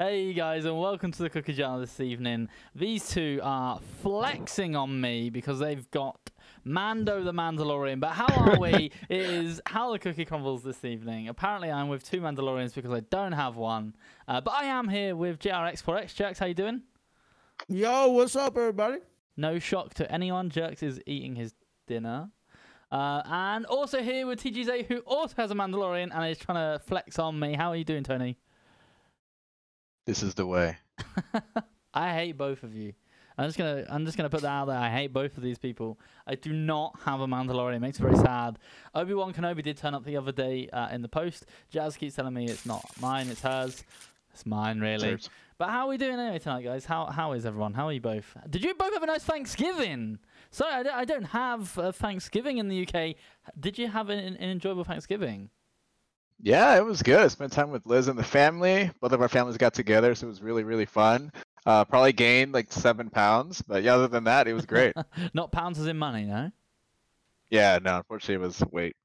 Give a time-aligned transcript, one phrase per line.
[0.00, 2.48] Hey guys, and welcome to the Cookie Jar this evening.
[2.72, 6.30] These two are flexing on me because they've got
[6.62, 7.98] Mando the Mandalorian.
[7.98, 8.92] But how are we?
[9.08, 11.26] it is how the cookie crumbles this evening.
[11.26, 13.96] Apparently, I'm with two Mandalorians because I don't have one.
[14.28, 16.14] Uh, but I am here with JRX4X.
[16.14, 16.82] Jerks, how you doing?
[17.66, 18.98] Yo, what's up, everybody?
[19.36, 20.48] No shock to anyone.
[20.48, 21.54] Jerks is eating his
[21.88, 22.30] dinner.
[22.92, 26.84] Uh, and also here with TGZ, who also has a Mandalorian and is trying to
[26.84, 27.56] flex on me.
[27.56, 28.38] How are you doing, Tony?
[30.08, 30.78] This is the way.
[31.92, 32.94] I hate both of you.
[33.36, 34.78] I'm just gonna I'm just gonna put that out there.
[34.78, 36.00] I hate both of these people.
[36.26, 37.76] I do not have a Mandalorian.
[37.76, 38.58] It makes me very sad.
[38.94, 41.44] Obi Wan Kenobi did turn up the other day uh, in the post.
[41.70, 43.84] Jazz keeps telling me it's not mine, it's hers.
[44.32, 45.10] It's mine, really.
[45.10, 45.28] Serves.
[45.58, 46.86] But how are we doing anyway tonight, guys?
[46.86, 47.74] How how is everyone?
[47.74, 48.34] How are you both?
[48.48, 50.20] Did you both have a nice Thanksgiving?
[50.50, 53.16] Sorry, I don't, I don't have a Thanksgiving in the UK.
[53.60, 55.50] Did you have an, an enjoyable Thanksgiving?
[56.40, 57.20] Yeah, it was good.
[57.20, 58.90] I Spent time with Liz and the family.
[59.00, 61.32] Both of our families got together, so it was really, really fun.
[61.66, 64.94] Uh, probably gained like seven pounds, but yeah, other than that, it was great.
[65.34, 66.50] not pounds as in money, no?
[67.50, 68.96] yeah, no, unfortunately, it was weight.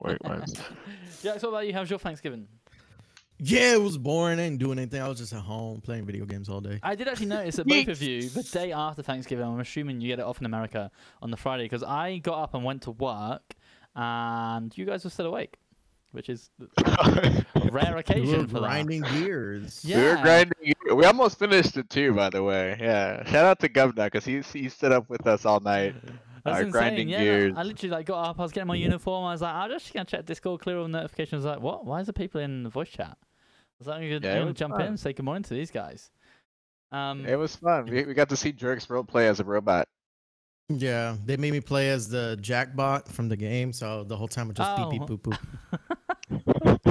[0.00, 0.54] Weight wise.
[1.22, 1.72] Jax, what about you?
[1.72, 2.48] How's your Thanksgiving?
[3.38, 4.40] Yeah, it was boring.
[4.40, 5.02] I didn't do anything.
[5.02, 6.80] I was just at home playing video games all day.
[6.82, 10.08] I did actually notice that both of you, the day after Thanksgiving, I'm assuming you
[10.08, 12.92] get it off in America on the Friday, because I got up and went to
[12.92, 13.42] work,
[13.94, 15.58] and you guys were still awake,
[16.16, 16.50] which is
[16.84, 18.60] a rare We were occasion for that.
[18.60, 19.84] grinding gears.
[19.84, 19.96] Yeah.
[19.98, 20.74] We were grinding.
[20.96, 22.76] We almost finished it too, by the way.
[22.80, 23.24] Yeah.
[23.24, 25.94] Shout out to Govna because he he stood up with us all night.
[26.44, 26.70] That's Our insane.
[26.72, 27.54] grinding yeah, gears.
[27.56, 29.92] I literally like got up, I was getting my uniform, I was like, I'm just
[29.92, 31.44] gonna check Discord, clear all notifications.
[31.44, 31.84] I was like, what?
[31.84, 33.16] Why is the people in the voice chat?
[33.18, 33.26] I
[33.80, 34.86] was like, I'm Yeah, gonna it was jump in fun.
[34.88, 36.10] and say good morning to these guys.
[36.92, 37.86] Um, It was fun.
[37.86, 39.86] We, we got to see Jerks role play as a robot.
[40.68, 44.48] Yeah, they made me play as the Jackbot from the game, so the whole time
[44.50, 45.16] I just beep beep Oh.
[45.16, 45.95] boop boop.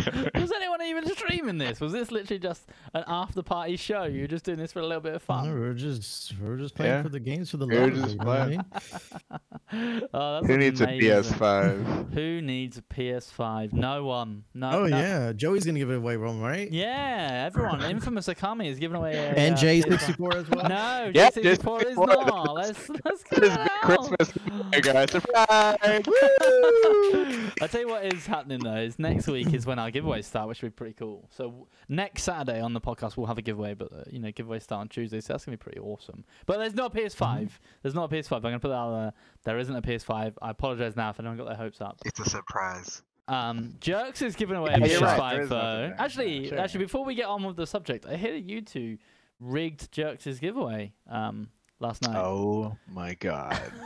[0.35, 1.79] was anyone even streaming this?
[1.79, 4.03] Was this literally just an after party show?
[4.03, 5.53] You were just doing this for a little bit of No, fun.
[5.53, 7.03] we were just we were just playing Yeah.
[7.03, 7.89] for the games for the We love.
[7.89, 8.49] of it, just you know I playing.
[8.49, 10.01] mean?
[10.13, 10.87] oh, that's Who needs a.
[10.87, 12.13] PS5?
[12.13, 13.73] Who needs a PS5?
[13.73, 14.43] No one.
[14.53, 14.69] No.
[14.71, 16.71] Oh no- yeah, Joey's gonna give it away, Rome, right?
[16.71, 17.81] Yeah, everyone.
[17.89, 19.31] Infamous Akami is giving away a.
[19.31, 20.69] And uh, J64 as well.
[20.69, 22.27] No, Yeah, J64 is J64.
[22.27, 22.53] not.
[22.53, 23.69] Let's let's get It's it out.
[23.81, 24.33] Christmas.
[24.73, 26.03] Hey guys, surprise!
[26.07, 27.49] Woo!
[27.61, 30.47] I tell you what is happening though is next week is when our giveaways start,
[30.47, 31.27] which would be pretty cool.
[31.31, 34.29] So w- next Saturday on the podcast we'll have a giveaway, but uh, you know
[34.29, 36.25] giveaways start on Tuesday, so that's gonna be pretty awesome.
[36.45, 37.49] But there's no PS5.
[37.81, 38.33] There's not a PS5.
[38.37, 39.13] I'm gonna put that out there.
[39.43, 40.33] There isn't a PS5.
[40.41, 41.99] I apologize now if anyone got their hopes up.
[42.05, 43.01] It's a surprise.
[43.27, 45.55] Um, Jerks is giving away a Yeah, PS5 there is though.
[45.55, 45.95] nothing there.
[45.99, 46.59] Actually, Sure.
[46.59, 48.97] actually, before we get on with the subject, I hear that you two
[49.39, 51.49] rigged Jerks' giveaway um
[51.79, 52.15] last night.
[52.15, 53.59] Oh my god.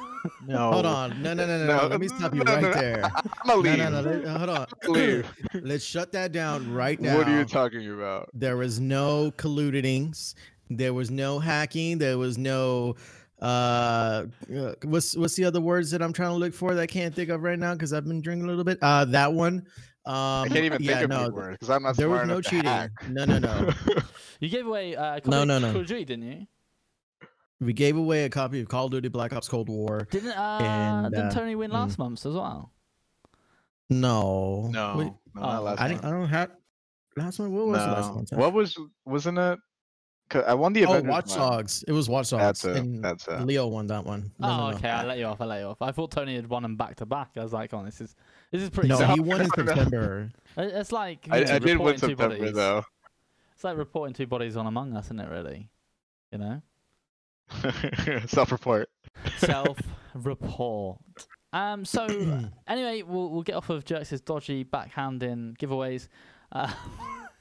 [0.45, 0.73] No.
[0.73, 1.87] Hold on, no, no, no, no, no.
[1.87, 3.05] Let me stop you no, right no, there.
[3.45, 3.77] I'm gonna No, leave.
[3.79, 4.01] no, no.
[4.01, 4.67] let- hold on.
[4.89, 5.31] Leave.
[5.53, 7.17] Let's shut that down right now.
[7.17, 8.29] What are you talking about?
[8.33, 10.35] There was no colludings.
[10.69, 11.99] There was no hacking.
[11.99, 12.97] There was no
[13.41, 13.45] uh
[14.53, 17.15] uh, what's what's the other words that I'm trying to look for that I can't
[17.15, 18.77] think of right now because I've been drinking a little bit.
[18.81, 19.65] Uh that one.
[20.05, 22.27] Um I can't even yeah, think of no, any words because I'm not there was
[22.27, 22.89] no cheating.
[23.07, 23.71] No, no, no.
[24.41, 25.71] You gave away uh, Call No, no, no.
[25.71, 26.47] Call of Duty, didn't you?
[27.61, 30.07] We gave away a copy of Call of Duty Black Ops Cold War.
[30.11, 31.99] Didn't uh, And, didn't uh, Tony win last mm.
[31.99, 32.71] month as well?
[33.89, 34.69] No.
[34.71, 36.05] no, Wait, no, Oh, not last I month.
[36.05, 36.51] I don't have
[37.17, 37.51] last month.
[37.51, 38.13] What was the last No.
[38.13, 38.25] one?
[38.31, 39.59] What was wasn't it?
[40.45, 41.33] I won the Oh, Avengers Watch.
[41.33, 41.83] Dogs.
[41.87, 42.61] It was Watch Dogs.
[42.61, 42.77] That's it.
[42.77, 43.41] and That's it.
[43.41, 44.31] Leo won that one.
[44.37, 44.77] No, oh, no, no.
[44.77, 44.89] okay.
[44.89, 45.41] I let you off.
[45.41, 45.81] I let you off.
[45.81, 47.31] I thought Tony had won them back to back.
[47.35, 48.15] I was like, "Oh, this is
[48.51, 49.15] this is pretty." No, simple.
[49.15, 49.73] he won in No, no.
[49.73, 50.29] September.
[50.55, 52.53] It's like I, know, I did win reporting two September bodies.
[52.53, 52.83] though.
[53.55, 55.29] It's like reporting two bodies on Among Us, isn't it?
[55.31, 55.67] Really,
[56.31, 56.61] you know,
[58.27, 58.89] Self-report.
[59.37, 60.99] self-report.
[61.51, 61.83] Um.
[61.85, 62.05] So
[62.67, 66.07] anyway, we'll we'll get off of Jerks' dodgy backhanding giveaways.
[66.51, 66.71] Uh,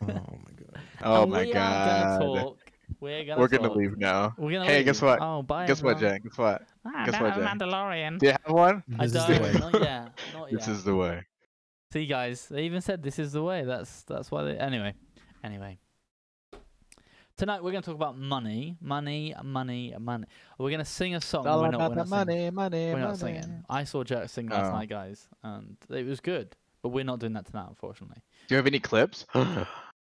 [0.00, 0.12] Oh my
[0.56, 0.80] god.
[1.02, 2.20] Oh and my we Are god.
[2.20, 2.58] gonna talk.
[3.00, 3.40] We're gonna.
[3.40, 3.76] We're gonna talk.
[3.76, 4.34] leave now.
[4.38, 4.86] We're gonna Hey, leave.
[4.86, 5.18] guess what?
[5.20, 5.66] Oh, bye.
[5.66, 6.14] Guess what, everyone.
[6.14, 6.22] Jen?
[6.22, 6.62] Guess what?
[6.86, 8.18] Ah, Guess what, I'm Mandalorian.
[8.18, 8.82] Do you have one?
[8.98, 9.42] I This is don't.
[9.42, 9.52] way.
[9.58, 10.18] Not yet.
[10.34, 10.60] Not yet.
[10.60, 11.26] This is the way.
[11.92, 13.64] See, guys, they even said this is the way.
[13.64, 14.56] That's that's why they.
[14.56, 14.94] Anyway,
[15.44, 15.78] anyway.
[17.38, 20.26] Tonight we're going to talk about money, money, money, money.
[20.58, 21.46] We're going to sing a song.
[21.46, 22.52] All we're not, about we're the not singing.
[22.54, 23.04] money, money, We're money.
[23.04, 23.64] not singing.
[23.70, 24.76] I saw Jerk sing last Oh.
[24.76, 26.56] night, guys, and it was good.
[26.82, 28.20] But we're not doing that tonight, unfortunately.
[28.48, 29.24] Do you have any clips?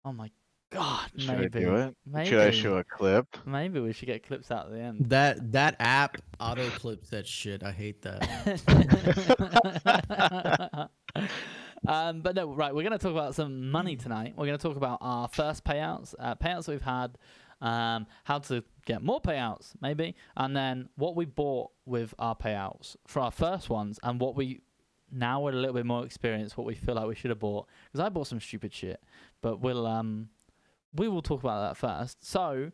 [0.09, 0.31] Oh my
[0.71, 1.45] god, Should maybe.
[1.45, 1.97] I do it?
[2.07, 2.29] Maybe.
[2.29, 3.27] Should I show a clip?
[3.45, 5.07] Maybe we should get clips out at the end.
[5.11, 7.65] That that app auto clips that shit.
[7.65, 8.23] I hate that.
[11.87, 12.75] um, but no, right.
[12.75, 14.35] We're going to talk about some money tonight.
[14.37, 17.19] We're going to talk about our first payouts, uh, payouts we've had,
[17.61, 22.97] um, how to get more payouts, maybe, and then what we bought with our payouts
[23.07, 24.61] for our first ones, and what we
[25.11, 27.67] now with a little bit more experience, what we feel like we should have bought.
[27.91, 29.01] Because I bought some stupid shit,
[29.41, 30.29] but we'll um,
[30.95, 32.25] we will talk about that first.
[32.25, 32.73] So,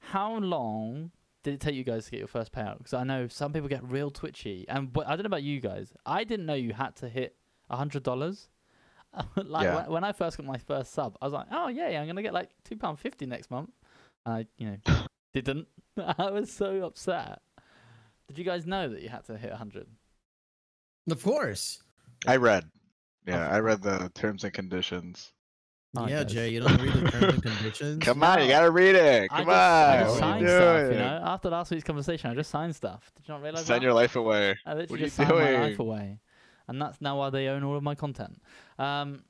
[0.00, 1.10] how long
[1.42, 2.78] did it take you guys to get your first payout?
[2.78, 5.92] Because I know some people get real twitchy, and I don't know about you guys.
[6.04, 7.36] I didn't know you had to hit
[7.76, 8.48] hundred dollars.
[9.36, 9.76] like Yeah.
[9.82, 12.22] when, when I first got my first sub, I was like, "Oh yeah, I'm gonna
[12.22, 13.70] get like two pound fifty next month."
[14.26, 14.96] And I, you know,
[15.32, 15.66] didn't.
[16.18, 17.40] I was so upset.
[18.28, 19.86] Did you guys know that you had to hit a hundred?
[21.10, 21.82] Of course.
[22.26, 22.64] I read.
[23.28, 25.32] Oh, yeah, I read the terms and conditions.
[25.96, 26.32] Oh, yeah, guys.
[26.32, 28.04] Jay, you don't read the terms and conditions.
[28.04, 29.28] Come on, you gotta read it.
[29.32, 30.00] I Come just, I on.
[30.04, 30.92] just What are signed you stuff, doing?
[30.92, 31.22] you know.
[31.24, 33.10] After last week's conversation, I just signed stuff.
[33.16, 33.84] Did you not realize Send that?
[33.86, 34.56] your life away.
[34.66, 35.36] I literally What are you just signed my
[35.66, 35.88] life doing?
[35.88, 36.18] away,
[36.68, 38.40] and that's now why they own all of my content.
[38.78, 39.24] Um,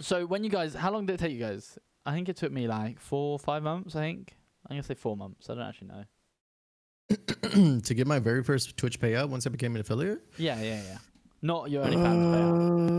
[0.00, 1.78] so when you guys, how long did it take you guys?
[2.04, 3.96] I think it took me like four, five months.
[3.96, 4.36] I think
[4.68, 5.48] I'm gonna say four months.
[5.48, 6.04] I don't actually know.
[7.80, 10.20] to get my very first Twitch payout once I became an affiliate.
[10.36, 10.98] Yeah, yeah, yeah.
[11.42, 12.94] Not your OnlyFans payout.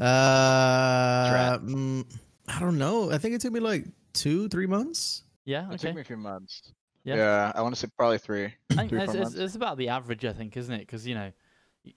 [0.00, 2.04] Uh, uh, mm,
[2.48, 3.10] I don't know.
[3.10, 5.22] I think it took me like two, three months.
[5.44, 6.72] Yeah, It took me a few months.
[7.04, 7.16] Yeah.
[7.16, 8.54] Yeah, I want to say probably three.
[8.88, 10.80] Three, it's, it's, it's about the average, I think, isn't it?
[10.80, 11.32] Because you know,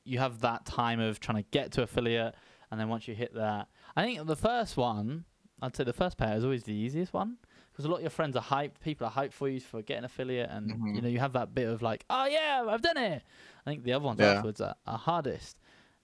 [0.03, 2.35] you have that time of trying to get to affiliate,
[2.71, 5.25] and then once you hit that, I think the first one,
[5.61, 7.37] I'd say the first pair is always the easiest one
[7.71, 8.79] because a lot of your friends are hyped.
[8.81, 11.03] People are hyped for you for getting affiliate, and you Mhm.
[11.03, 13.23] know you have that bit of like, oh yeah, I've done it.
[13.65, 14.31] I think the other ones Yeah.
[14.33, 15.59] afterwards are, are hardest.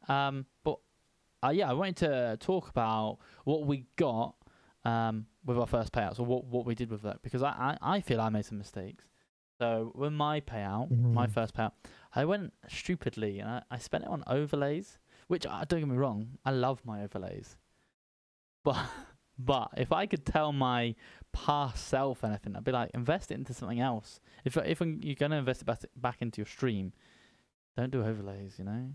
[0.08, 0.78] Um, but
[1.44, 4.36] uh, yeah, I wanted to talk about what we got
[4.86, 7.96] um, with our first payouts, or what what we did with that, because I, I,
[7.98, 9.06] I feel I made some mistakes.
[9.60, 11.32] So with my payout, my Mhm.
[11.32, 11.74] first payout,
[12.16, 14.98] I went stupidly and I, I spent it on overlays,
[15.28, 17.58] which uh, don't get me wrong, I love my overlays.
[18.64, 18.78] But
[19.40, 20.96] but if I could tell my
[21.32, 24.20] past self anything, I'd be like, invest it into something else.
[24.46, 26.94] If if you're gonna invest it back back into your stream,
[27.78, 28.56] don't do overlays.
[28.58, 28.94] You know.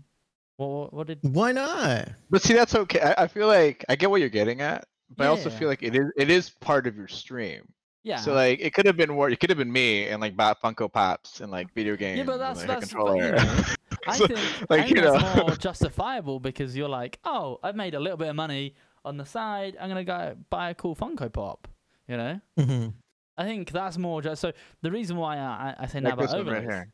[0.57, 1.19] What what, what did?
[1.21, 2.09] Why not?
[2.29, 2.99] But see, that's okay.
[2.99, 5.57] I, I feel like I get what you're getting at, but I also Yeah.
[5.59, 7.67] feel like it is it is part of your stream.
[8.03, 8.17] Yeah.
[8.17, 9.29] So like it could have been more.
[9.29, 12.17] It could have been me and like bought Funko Pops and like video games.
[12.19, 13.31] yeah, but and, like, a that's but, you controller.
[13.35, 13.63] know,
[14.07, 14.39] I So, think,
[14.69, 15.43] like, I think you that's know.
[15.47, 19.25] more justifiable because you're like, oh, I've made a little bit of money on the
[19.25, 19.75] side.
[19.79, 21.67] I'm gonna go buy a cool Funko Pop.
[22.07, 22.93] You know, Mhm.
[23.37, 24.53] I think that's more just so.
[24.81, 26.93] The reason why I, I- I say now Like about this one right here.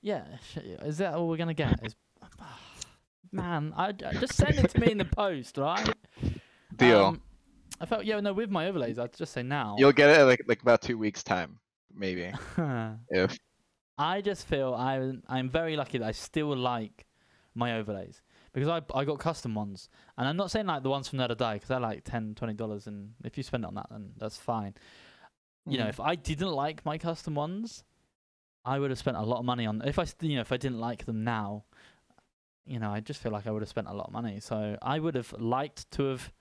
[0.00, 0.24] yeah,
[0.82, 1.78] is that all we're gonna get?
[1.86, 1.94] Is
[3.32, 5.94] man, I, I- just send it to me in the post, right?
[6.76, 7.04] Deal.
[7.06, 7.22] Um,
[7.82, 9.74] I felt yeah, no, with my overlays, I'd just say now.
[9.78, 11.58] You'll get it in, like like about two weeks time,
[11.92, 12.32] maybe.
[13.10, 13.36] If
[13.98, 17.06] I just feel I I'm very lucky that I still like
[17.54, 21.08] my overlays because I I got custom ones, and I'm not saying like the ones
[21.08, 23.74] from Nerd Die because they're like 10 20 dollars, and if you spend it on
[23.74, 24.74] that, then that's fine.
[25.66, 25.90] You know, Mhm.
[25.90, 27.84] if I didn't like my custom ones,
[28.64, 29.82] I would have spent a lot of money on.
[29.84, 31.64] If I you know if I didn't like them now,
[32.64, 34.38] you know, I just feel like I would have spent a lot of money.
[34.40, 36.32] So I would have liked to have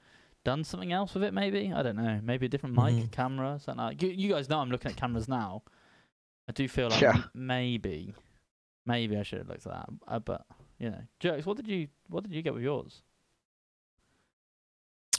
[0.43, 1.33] done something else with it.
[1.33, 2.19] Maybe I don't know.
[2.23, 3.11] Maybe a different mic, Mhm.
[3.11, 4.01] camera, something like.
[4.01, 5.63] You, you guys know I'm looking at cameras now.
[6.49, 7.23] I do feel like Yeah.
[7.33, 8.13] maybe,
[8.85, 9.89] maybe I should have looked at that.
[10.07, 10.45] Uh, but
[10.79, 11.45] you know, jokes.
[11.45, 13.03] What did you What did you get with yours?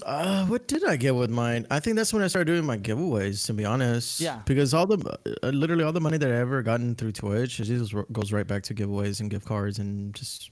[0.05, 1.67] Uh, what did I get with mine?
[1.71, 3.47] I think that's when I started doing my giveaways.
[3.47, 4.41] To be honest, Yeah.
[4.47, 4.99] Because all the
[5.43, 8.47] uh, literally all the money that I ever gotten through Twitch, it just goes right
[8.47, 10.51] back to giveaways and gift cards and just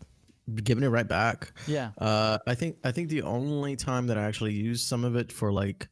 [0.63, 1.53] giving it right back.
[1.67, 1.91] Yeah.
[1.99, 5.33] Uh, I think I think the only time that I actually used some of it
[5.33, 5.89] for like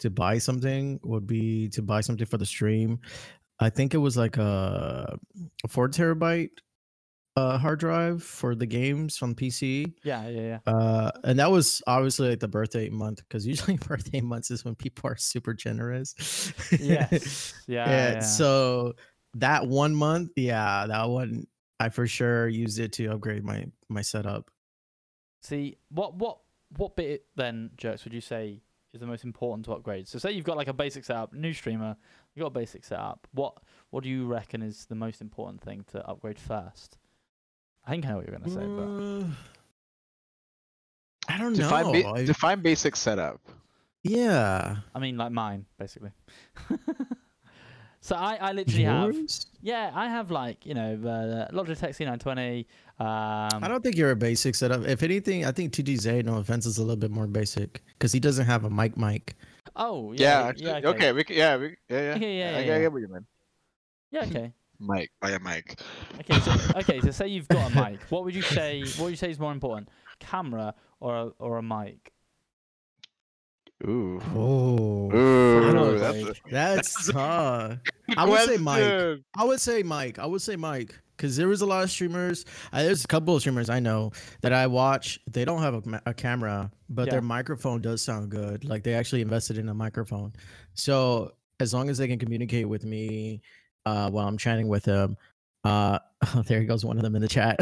[0.00, 3.00] to buy something would be to buy something for the stream.
[3.60, 5.18] I think it was like a,
[5.64, 6.50] a four terabyte
[7.38, 9.92] uh, hard drive for the games on PC.
[10.02, 10.28] Yeah.
[10.28, 10.58] Yeah.
[10.66, 10.72] Yeah.
[10.72, 14.74] Uh, and that was obviously like the birthday month because usually birthday months is when
[14.74, 16.52] people are super generous.
[16.80, 17.54] Yes.
[17.68, 17.88] Yeah.
[17.88, 18.12] yeah.
[18.14, 18.20] yeah.
[18.20, 18.94] So
[19.34, 21.46] that one month, yeah, that one
[21.80, 24.50] I for sure used it to upgrade my my setup.
[25.42, 26.38] See, what what
[26.76, 28.60] what bit then, Jerks, would you say
[28.92, 30.08] is the most important to upgrade?
[30.08, 31.96] So say you've got like a basic setup, new streamer,
[32.34, 33.26] you've got a basic setup.
[33.32, 33.58] What
[33.90, 36.98] what do you reckon is the most important thing to upgrade first?
[37.86, 39.26] I think I know what you're gonna say, but Uh,
[41.28, 41.92] I don't define know.
[41.92, 43.40] ba- I- define basic setup.
[44.02, 44.76] yeah.
[44.94, 46.10] I mean like mine, basically.
[48.08, 49.46] so I, I literally have Yours?
[49.60, 52.64] yeah, I have like, you know, uh, Logitech C920,
[53.00, 54.82] um I don't think you're a basic setup.
[54.94, 58.20] If anything, I think TGZ, no offense, is a little bit more basic because he
[58.20, 59.34] doesn't have a mic mic.
[59.76, 60.48] Oh, Yeah, yeah.
[60.48, 61.10] actually, yeah, okay.
[61.12, 62.14] we c yeah, we, yeah, yeah.
[62.18, 62.80] Okay, yeah, I, yeah, get- I yeah.
[62.84, 63.26] get what you mean.
[64.10, 64.52] Yeah, okay.
[64.80, 65.66] Mic, buy a mic.
[66.20, 67.98] Okay, so okay, so say you've got a mic.
[68.10, 68.84] What would you say?
[68.96, 69.88] What would you say is more important,
[70.20, 72.12] camera or a, or a mic?
[73.86, 74.20] Ooh.
[74.34, 77.76] Oh, Ooh, that's like- a that's a uh,
[78.16, 79.20] I would say mic.
[79.36, 80.18] I would say mic.
[80.18, 80.94] I would say mic.
[81.16, 82.44] because there was a lot of streamers.
[82.72, 85.20] Uh, there's a couple of streamers I know that I watch.
[85.30, 87.12] They don't have a, a camera, but Yeah.
[87.12, 88.64] their microphone does sound good.
[88.64, 90.32] Like they actually invested in a microphone.
[90.74, 93.42] So as long as they can communicate with me
[93.86, 95.16] uh, while I'm chatting with them,
[95.64, 95.98] uh,
[96.46, 97.58] there goes one of them in the chat.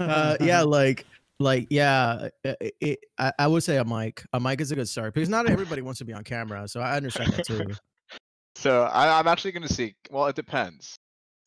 [0.00, 1.04] uh, yeah, like
[1.42, 4.24] like yeah, uh, it, it, I, I would say a mic.
[4.32, 6.66] A mic is a good start because not everybody wants to be on camera.
[6.68, 7.66] So I understand that too.
[8.54, 9.96] So I, I'm actually going to see.
[10.10, 10.96] Well, it depends.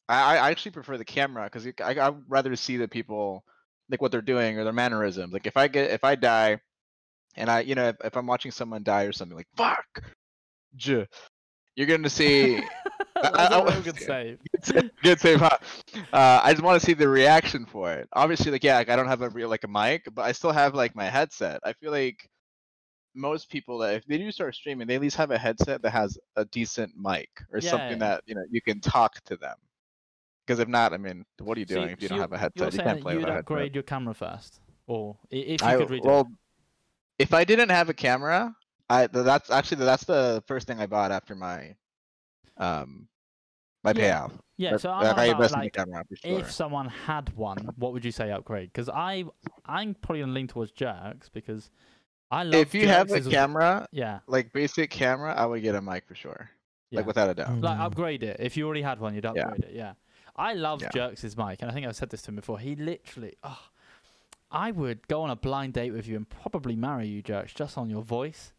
[0.10, 3.44] I, I actually prefer the camera because I I'd rather see the people
[3.90, 5.32] like what they're doing or their mannerisms.
[5.32, 6.60] Like if I get if I die,
[7.36, 9.86] and I you know if, if I'm watching someone die or something like fuck,
[11.76, 12.64] you're gonna see.
[13.22, 14.40] That's I- I- real good save.
[14.52, 15.58] good save, good save, huh?
[16.14, 18.08] Uh, I just want to see the reaction for it.
[18.14, 20.52] Obviously, like yeah, like, I don't have a real like a mic, but I still
[20.52, 21.60] have like my headset.
[21.64, 22.30] I feel like
[23.16, 25.92] most people that if they do start streaming, they at least have a headset that
[25.92, 27.98] has a decent mic or Yeah, something yeah.
[28.00, 29.56] that you know you can talk to them.
[30.46, 32.34] Because if not, I mean, what are you So doing if you so don't have
[32.34, 32.74] a headset?
[32.74, 33.40] You can't play with a headset.
[33.40, 36.04] upgrade your camera first, or if you I, could redo it.
[36.06, 36.30] well,
[37.20, 38.56] if I didn't have a camera,
[38.90, 41.76] I that's actually that's the first thing I bought after my
[42.58, 43.08] um
[43.84, 44.32] my Yeah, payout.
[44.58, 46.40] Yeah, But, so I'm like, about, invest in the like camera sure.
[46.40, 48.72] if someone had one, what would you say upgrade?
[48.72, 49.26] Because I
[49.66, 51.70] I'm probably gonna lean towards jerks because
[52.32, 52.56] I love.
[52.56, 55.82] if you have a Jerks as camera, yeah, like basic camera, I would get a
[55.82, 56.50] mic for sure.
[56.90, 57.00] yeah.
[57.00, 57.62] Like without a doubt.
[57.62, 57.82] like Mm.
[57.82, 58.38] upgrade it.
[58.40, 59.74] If you already had one, you'd upgrade it.
[59.74, 59.94] Yeah,
[60.36, 60.90] I love Yeah.
[60.90, 62.58] Jerks' mic, and I think I've said this to him before.
[62.60, 63.60] He literally, oh,
[64.52, 67.78] I would go on a blind date with you and probably marry you, Jerks, just
[67.78, 68.54] on your voice.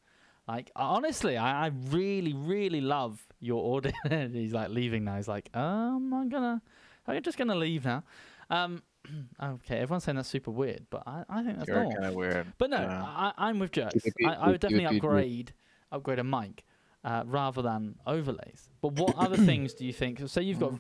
[0.48, 3.92] Like honestly, I, I really, really love your audio.
[4.32, 5.16] He's like leaving now.
[5.16, 6.62] He's like, um, I'm gonna,
[7.06, 8.04] I'm just gonna leave now.
[8.50, 8.82] Um,
[9.42, 11.92] okay, everyone's saying that's super weird, but I, I think that's You're normal.
[11.92, 12.52] kind of weird.
[12.58, 13.02] But no, yeah.
[13.02, 14.04] I, I'm with jerks.
[14.24, 15.52] I, I would definitely upgrade
[15.90, 16.64] upgrade a mic
[17.04, 18.68] uh, rather than overlays.
[18.80, 20.22] But what other things do you think?
[20.26, 20.74] So you've got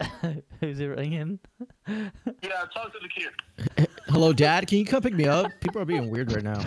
[0.60, 1.38] who's it ringing?
[1.88, 3.88] Yeah, talk to the kid.
[4.06, 4.66] Hello, Dad.
[4.66, 5.50] Can you come pick me up?
[5.60, 6.60] People are being weird right now.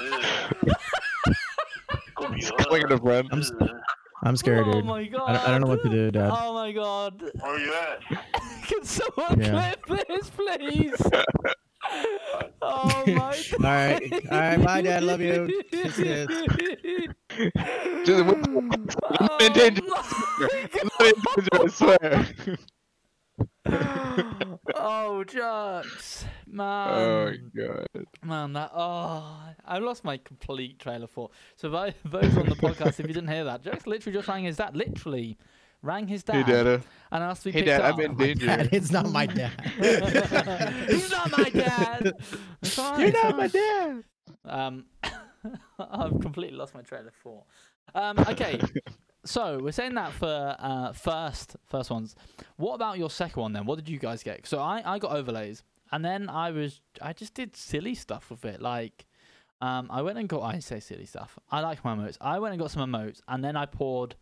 [0.00, 0.12] Weird.
[0.12, 0.76] Ugh.
[2.14, 3.28] Go be Calling it a friend.
[3.32, 3.52] I'm s-
[4.24, 4.84] I'm scared, oh dude.
[4.86, 5.28] my god!
[5.28, 6.30] I don't, I don't know what to do, Dad.
[6.32, 7.22] Oh my god!
[7.40, 8.00] Where are you at?
[8.66, 9.74] Can someone Yeah.
[9.84, 10.94] clip this, please?
[12.62, 13.36] oh my!
[13.52, 14.64] All right, all right.
[14.64, 15.04] Bye, Dad.
[15.04, 15.62] Love you.
[15.70, 16.26] Kiss, kiss.
[18.04, 19.82] Just- oh in danger.
[19.86, 21.12] my
[21.52, 22.26] I swear.
[24.76, 26.88] oh, jerks, man.
[26.94, 28.06] oh god.
[28.24, 31.32] Man, that oh, I lost my complete trail of thought.
[31.56, 34.28] So, if I, those on the podcast, if you didn't hear that, Jax literally just
[34.28, 34.76] rang his dad.
[34.76, 35.36] Literally,
[35.82, 36.82] rang his Hey dad Dada.
[37.12, 37.94] and asked to be Hey picked Dad, up.
[37.94, 38.46] I'm in My danger.
[38.46, 39.52] dad, it's not my dad.
[40.88, 42.12] He's not my dad.
[42.62, 44.04] It's You're it's not my dad.
[44.44, 44.84] Um,
[45.78, 47.44] I've completely lost my trail of thought.
[47.94, 48.60] Um, okay,
[49.26, 52.14] so we're saying that for uh, first first ones.
[52.56, 53.66] What about your second one then?
[53.66, 54.46] What did you guys get?
[54.46, 58.44] So I, I got overlays, and then I was I just did silly stuff with
[58.44, 58.60] it.
[58.60, 59.06] Like,
[59.60, 61.38] um, I went and got I say silly stuff.
[61.50, 62.16] I like my emotes.
[62.20, 64.16] I went and got some emotes, and then I poured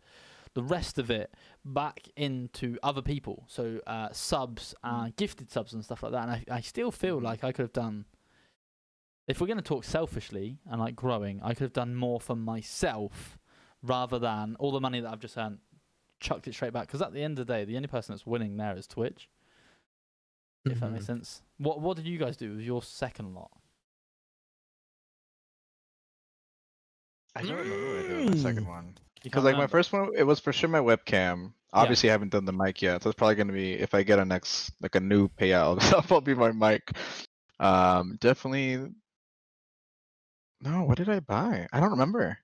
[0.53, 1.33] the rest of it
[1.63, 3.43] back into other people.
[3.47, 6.23] So uh, subs, uh, gifted subs, and stuff like that.
[6.23, 8.05] And I, I still feel like I could have done.
[9.27, 12.35] If we're going to talk selfishly and like growing, I could have done more for
[12.35, 13.39] myself
[13.85, 15.59] rather than all the money that I've just earned,
[16.19, 16.87] chucked it straight back.
[16.87, 19.29] Because at the end of the day, the only person that's winning there is Twitch.
[20.65, 21.07] If that makes Mhm.
[21.07, 21.41] sense.
[21.57, 23.51] What What did you guys do with your second lot?
[27.35, 28.69] I don't remember what I did with the second Mm.
[28.69, 28.97] one.
[29.21, 31.53] Because can't like my first one, it was for sure my webcam.
[31.73, 34.19] Obviously, I haven't done the mic yet, so it's probably gonna be if I get
[34.19, 36.91] a next like a new payout, that'll probably be my mic.
[37.59, 38.93] Um, definitely.
[40.61, 41.67] No, what did I buy?
[41.73, 42.39] I don't remember.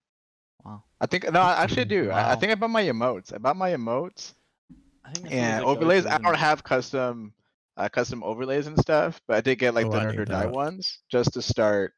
[1.02, 1.06] Wow.
[1.06, 2.12] I think no, I actually do.
[2.12, 3.34] I, I think I bought my emotes.
[3.34, 4.36] I bought my emotes
[5.06, 6.06] I think that's always and a overlays.
[6.06, 7.34] I don't have custom,
[7.78, 10.20] uh, custom overlays and stuff, but I did get like Oh, the I nerd need
[10.20, 10.48] or die that.
[10.48, 11.94] ones just to start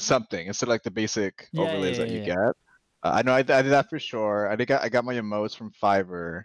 [0.00, 2.32] something instead of like the basic Yeah, overlays yeah, that you yeah.
[2.34, 2.36] get.
[2.38, 4.48] Uh, I know I did that for sure.
[4.50, 6.44] I did got I got my emotes from Fiverr,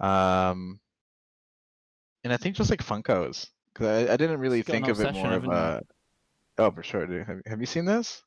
[0.00, 0.80] um,
[2.24, 4.88] and I think just like Funkos because I, I didn't really It's got an think
[4.88, 5.74] of it more of haven't you?
[5.74, 5.82] a.
[6.58, 7.26] Oh, for sure, dude.
[7.26, 8.22] Have, have you seen this?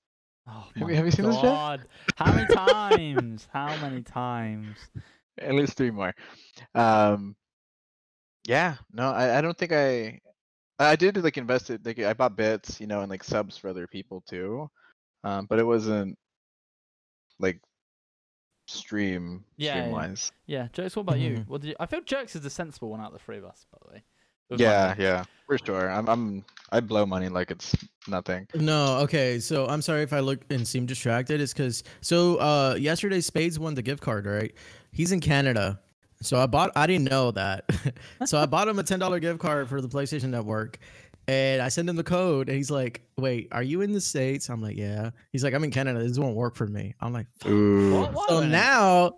[0.47, 1.81] Oh Have you- my have you seen this, Jeff?
[2.15, 3.47] How many times?
[3.53, 4.77] How many times?
[5.39, 6.13] At least three more.
[6.75, 7.35] Um,
[8.47, 10.19] yeah, no, I, I don't think I.
[10.79, 13.85] I did like invested like I bought bits, you know, and like subs for other
[13.87, 14.67] people too,
[15.23, 16.17] um, but it wasn't
[17.39, 17.61] like
[18.67, 19.91] stream Yeah, stream yeah.
[19.91, 20.31] wise.
[20.47, 20.95] Yeah, Jokes.
[20.95, 21.37] What about you?
[21.37, 21.47] Mhm.
[21.47, 21.75] What did you?
[21.79, 23.93] I feel Jerks is the sensible one out of the three of us, by the
[23.93, 24.03] way.
[24.51, 25.03] With Yeah, money.
[25.03, 25.89] yeah, for sure.
[25.89, 27.75] I'm I'm I blow money like it's
[28.07, 28.47] nothing.
[28.53, 29.39] No, okay.
[29.39, 31.41] So I'm sorry if I look and seem distracted.
[31.41, 34.53] It's because so uh yesterday Spades won the gift card, right?
[34.91, 35.79] He's in Canada.
[36.21, 36.71] So I bought.
[36.75, 37.65] I didn't know that.
[38.25, 40.77] so I bought him a ten dollar gift card for the PlayStation Network,
[41.27, 42.47] and I send him the code.
[42.47, 45.63] And he's like, "Wait, are you in the states?" I'm like, "Yeah." He's like, "I'm
[45.63, 45.97] in Canada.
[46.07, 48.01] This won't work for me." I'm like, Ooh.
[48.01, 49.13] What- what so now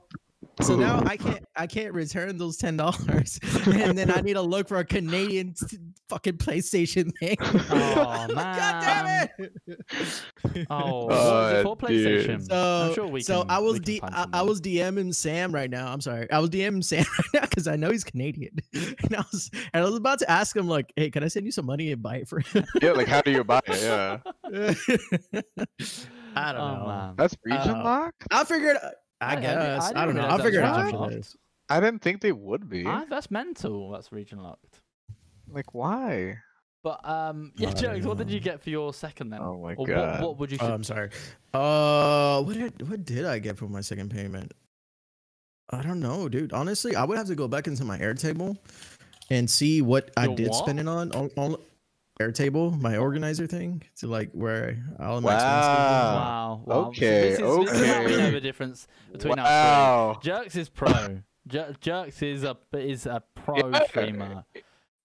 [0.62, 4.42] so now i can't i can't return those ten dollars and then i need to
[4.42, 5.76] look for a canadian s-
[6.10, 12.28] fucking playstation thing Oh, god damn it Oh, what was it for dude.
[12.30, 12.46] PlayStation?
[12.48, 12.56] so
[12.90, 14.48] I'm sure we so can- i was we can D, find I, I someone.
[14.48, 17.76] was dming sam right now i'm sorry i was dming sam right now because i
[17.76, 21.10] know he's canadian and i was and i was about to ask him like hey
[21.10, 23.32] can i send you some money and buy it for him Yeah, like how do
[23.32, 23.82] you buy it?
[23.82, 24.20] Yeah.
[26.36, 27.16] i don't oh, know Man.
[27.18, 28.14] That's region Uh, lock?
[28.32, 28.78] i'll figure it
[29.24, 29.92] I I- I- guess.
[29.92, 30.22] I I, don't know.
[30.22, 31.36] I'll figure it out locked.
[31.70, 32.86] I didn't think they would be.
[32.86, 33.90] Ah, that's mental.
[33.92, 34.82] That's region locked.
[35.50, 36.38] Like why?
[36.84, 38.06] But um, yeah, I jokes.
[38.06, 39.42] What did you get for your second then?
[39.42, 40.22] Oh my or god.
[40.22, 40.58] What, what would you?
[40.62, 41.10] Oh, I'm sorry.
[41.54, 44.54] Uh, what did what did I get for my second payment?
[45.70, 46.54] I don't know, dude.
[46.54, 48.58] Honestly, I would have to go back into my Airtable
[49.30, 50.58] and see what I did what?
[50.58, 51.12] spend it on.
[51.14, 51.56] on, on
[52.22, 55.66] Airtable, my organizer thing, to like where all of my expenses.
[55.66, 56.16] Wow.
[56.16, 56.64] Wow.
[56.66, 56.88] wow.
[56.90, 58.30] Okay, So this is, this is how we know okay.
[58.32, 60.20] the difference between us wow.
[60.22, 60.32] three.
[60.32, 61.22] Jerks is pro.
[61.48, 63.84] Jer- Jerks is a is a pro Yeah.
[63.88, 64.46] streamer.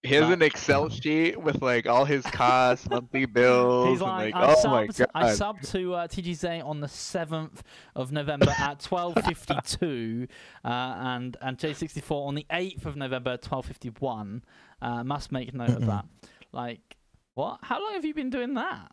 [0.05, 4.35] He has an Excel sheet with like all his costs, monthly bills, He's and like,
[4.35, 5.09] like, I oh my subbed, god.
[5.13, 7.65] I subbed to uh, TGZ on the seventh
[7.97, 10.29] of November at twelve fifty two,
[10.65, 14.45] uh, and and J64 on the eighth of November at twelve fifty one.
[14.81, 16.05] Uh, must make note of that.
[16.53, 16.97] Like,
[17.39, 17.59] what?
[17.63, 18.91] How long have you been doing that?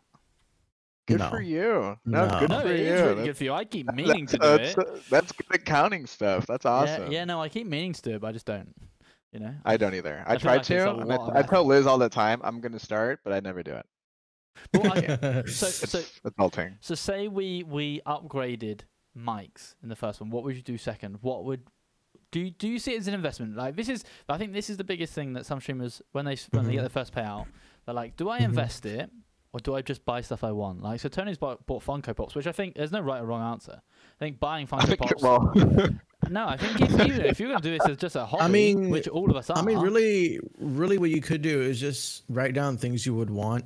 [1.08, 1.30] Good No.
[1.30, 1.98] for you.
[2.04, 2.38] No, No.
[2.40, 2.86] good no, for it you.
[2.86, 3.52] is really That's- good for you.
[3.52, 5.10] I keep meaning to do that's, it.
[5.10, 6.46] that's good accounting stuff.
[6.46, 7.04] That's awesome.
[7.10, 8.72] Yeah, yeah, no, I keep meaning to do it, but I just don't.
[9.32, 9.54] You know.
[9.64, 10.22] I don't either.
[10.26, 10.90] I, I feel tried like to.
[11.00, 11.64] and I, lot I tell.
[11.64, 13.86] Liz all the time, I'm gonna start, but I never do it.
[14.74, 16.76] Well, I- so, It's so, adulting.
[16.80, 18.82] so say we we upgraded
[19.18, 20.30] mics in the first one.
[20.30, 21.18] What would you do second?
[21.20, 21.62] What would
[22.32, 22.40] do?
[22.40, 23.56] You, do you see it as an investment?
[23.56, 26.32] Like this is, I think this is the biggest thing that some streamers when they
[26.32, 26.82] s- when they get Mhm.
[26.82, 27.46] their first payout,
[27.86, 28.44] they're like, do I Mhm.
[28.46, 29.10] invest it
[29.52, 30.82] or do I just buy stuff I want?
[30.82, 33.52] Like so, Tony's bought, bought Funko Pops, which I think there's no right or wrong
[33.52, 33.80] answer.
[33.80, 35.22] I think buying I Funko think, Pops.
[35.22, 35.52] well,
[36.30, 38.90] no, I think if you if you're gonna do this as just a hobby, mean-
[38.90, 39.56] which all of us are.
[39.58, 43.30] I mean, really, really, what you could do is just write down things you would
[43.30, 43.64] want,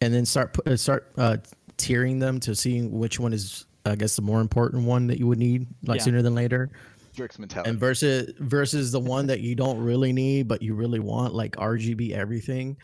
[0.00, 1.36] and then start pu- uh, start uh,
[1.78, 5.26] tiering them to see which one is, I guess, the more important one that you
[5.26, 6.04] would need, like Yeah.
[6.04, 6.70] sooner than later,
[7.14, 7.70] jerks mentality.
[7.70, 11.56] and versus versus the one that you don't really need but you really want, like
[11.56, 12.76] RGB everything.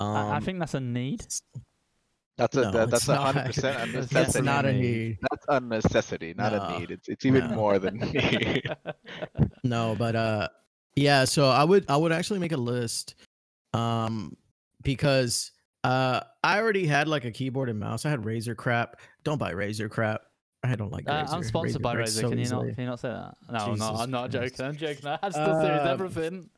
[0.00, 1.24] Um, I, I think that's a need.
[2.38, 4.80] That's a no, that, that's a hundred percent a That's that's not a need.
[4.80, 5.18] need.
[5.30, 6.90] That's a necessity, not No, a need.
[6.90, 7.56] It's it's even no.
[7.56, 8.64] more than need.
[9.64, 10.48] No, but uh
[10.96, 13.14] yeah, so I would I would actually make a list
[13.74, 14.36] um
[14.82, 15.52] because
[15.84, 18.06] uh I already had like a keyboard and mouse.
[18.06, 18.96] I had Razer crap.
[19.24, 20.22] Don't buy Razer crap.
[20.64, 22.20] I don't like Uh, I'm sponsored by breaks Razer.
[22.20, 22.60] so can you not?
[22.68, 23.34] Can you not say that?
[23.50, 23.90] No, I'm not.
[23.90, 24.54] Jesus I'm not Christ.
[24.56, 24.66] joking.
[24.66, 25.06] I'm joking.
[25.06, 26.50] I had Steel Series Um, everything.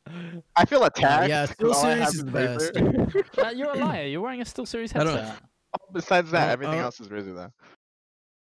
[0.55, 1.29] I feel attacked.
[1.29, 3.45] yeah, 'cause Steel Series is is the Razer.
[3.45, 4.05] Uh, you're a liar.
[4.05, 5.41] You're wearing a Steel Series headset.
[5.93, 7.51] Besides that, Uh, everything uh, else is Razer though.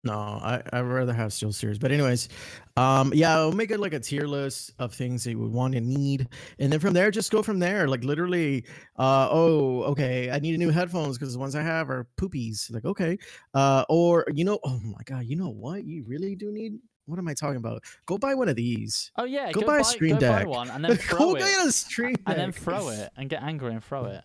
[0.03, 1.79] No, I I'd rather have Steel Series.
[1.79, 2.31] But anyways,
[2.79, 5.75] um, yeah, I'll make it like a tier list of things that you would want
[5.75, 6.27] and need,
[6.59, 7.87] and then from there, just go from there.
[7.87, 8.65] Like literally,
[8.99, 12.73] uh, oh, okay, I need a new headphones because the ones I have are poopies.
[12.73, 13.19] Like okay,
[13.53, 15.85] uh, or you know, oh my god, you know what?
[15.85, 16.79] You really do need.
[17.05, 17.83] What am I talking about?
[18.07, 19.11] Go buy one of these.
[19.19, 20.47] Oh yeah, Go go, buy a buy, go buy Deck.
[20.47, 23.73] one and then Go it, get a stream and then throw it and get angry
[23.73, 24.23] and throw it,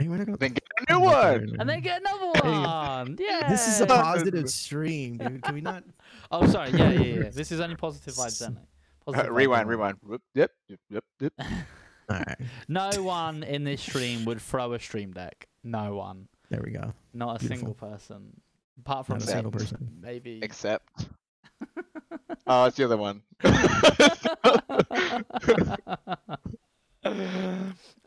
[0.00, 1.56] Hey, we're not Then get a new one.
[1.60, 3.16] and then get another Hey, one.
[3.20, 3.48] Yeah.
[3.50, 5.42] This is a positive stream, dude.
[5.42, 5.84] Can we not?
[6.32, 6.70] Oh, sorry.
[6.70, 7.28] Yeah, yeah, yeah.
[7.30, 8.56] This is only positive vibes only.
[8.60, 8.60] Uh,
[9.04, 9.76] Positive vibes rewind, only.
[9.76, 9.96] rewind.
[10.34, 11.32] Yep, yep, yep, yep.
[12.10, 12.36] All right,
[12.68, 15.48] No one in this stream would throw a stream deck.
[15.64, 16.28] No one.
[16.48, 16.92] there we go.
[17.12, 17.56] Not a Beautiful.
[17.58, 18.40] single person.
[18.78, 19.98] Apart from Not a me, single person.
[20.00, 20.38] Maybe.
[20.42, 20.88] Except.
[22.46, 23.22] Oh, it's the other one.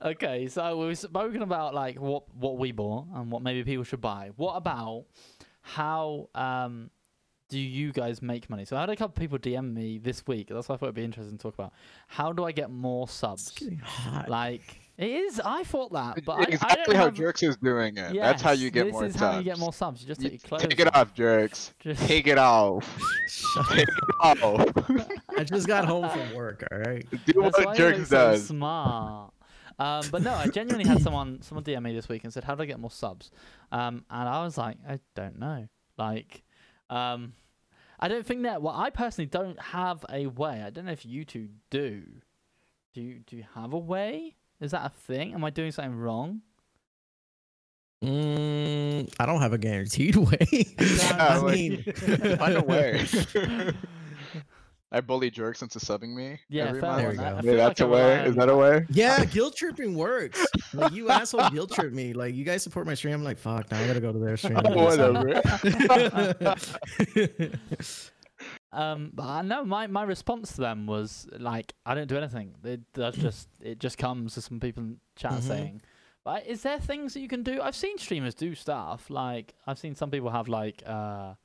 [0.03, 4.01] Okay, so we've spoken about like what what we bought and what maybe people should
[4.01, 4.31] buy.
[4.35, 5.05] What about
[5.61, 6.89] how um
[7.49, 8.65] do you guys make money?
[8.65, 10.47] So I had a couple people DM me this week.
[10.49, 11.73] That's why I thought it'd be interesting to talk about.
[12.07, 13.51] How do I get more subs?
[13.51, 14.27] getting hot.
[14.29, 15.39] Like it is.
[15.43, 18.13] I thought that, but I- I, exactly don't how have- Jerks is doing it.
[18.15, 19.21] That's how you Yes, get this more is subs.
[19.23, 20.01] how you get more subs.
[20.01, 20.61] You just You- take your clothes.
[20.63, 21.73] Take it off, Jerks.
[21.79, 22.99] Just- Take it off.
[23.27, 23.89] Shut Take it
[24.21, 25.09] off.
[25.37, 26.63] I just got home from work.
[26.71, 27.05] All right.
[27.25, 28.47] Do That's why what Jerks look so does.
[28.47, 29.33] smart.
[29.79, 32.55] Um, but no, I genuinely had someone someone DM me this week and said, "How
[32.55, 33.31] do I get more subs?"
[33.71, 36.43] Um, and I was like, "I don't know." Like,
[36.89, 37.33] um,
[37.99, 38.62] I don't think that.
[38.62, 40.62] Well, I personally don't have a way.
[40.63, 42.03] I don't know if you two do.
[42.93, 44.36] Do you do you have a way?
[44.59, 45.33] Is that a thing?
[45.33, 46.41] Am I doing something wrong?
[48.03, 50.75] Mm, I don't have a guaranteed way.
[50.79, 51.83] Yeah, I like, mean,
[52.38, 53.05] Find a way.
[54.93, 56.39] I bully jerks into subbing me.
[56.49, 56.97] Yeah, every month.
[56.99, 57.15] There one.
[57.17, 57.23] go.
[57.23, 58.15] I Maybe that's like a I way.
[58.15, 58.86] rely Is that a way?
[58.91, 60.45] Yeah, guilt tripping works.
[60.73, 62.13] Like you asshole guilt trip me.
[62.13, 63.15] Like you guys support my stream.
[63.15, 64.56] I'm like, fuck, now I gotta go to their stream.
[64.63, 65.41] Whatever.
[68.71, 72.56] Um, but I know my, my response to them was like, I don't do anything.
[72.63, 75.41] It does just it just comes to some people in chat Mhm.
[75.43, 75.82] saying.
[76.25, 77.62] But is there things that you can do?
[77.62, 81.36] I've seen streamers do stuff like I've seen some people have like uh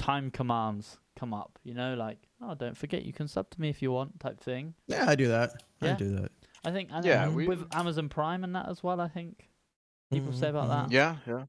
[0.00, 1.58] time commands come up.
[1.62, 4.40] You know, like oh, don't forget you can sub to me if you want type
[4.40, 4.74] thing.
[4.86, 5.62] yeah, I do that.
[5.82, 5.92] Yeah.
[5.92, 6.32] I do that.
[6.64, 9.00] I think and Yeah, then we- with Amazon Prime and that as well.
[9.00, 9.48] I think
[10.12, 10.88] people say Mhm, about mhm.
[10.88, 10.92] that.
[10.92, 11.44] yeah, yeah.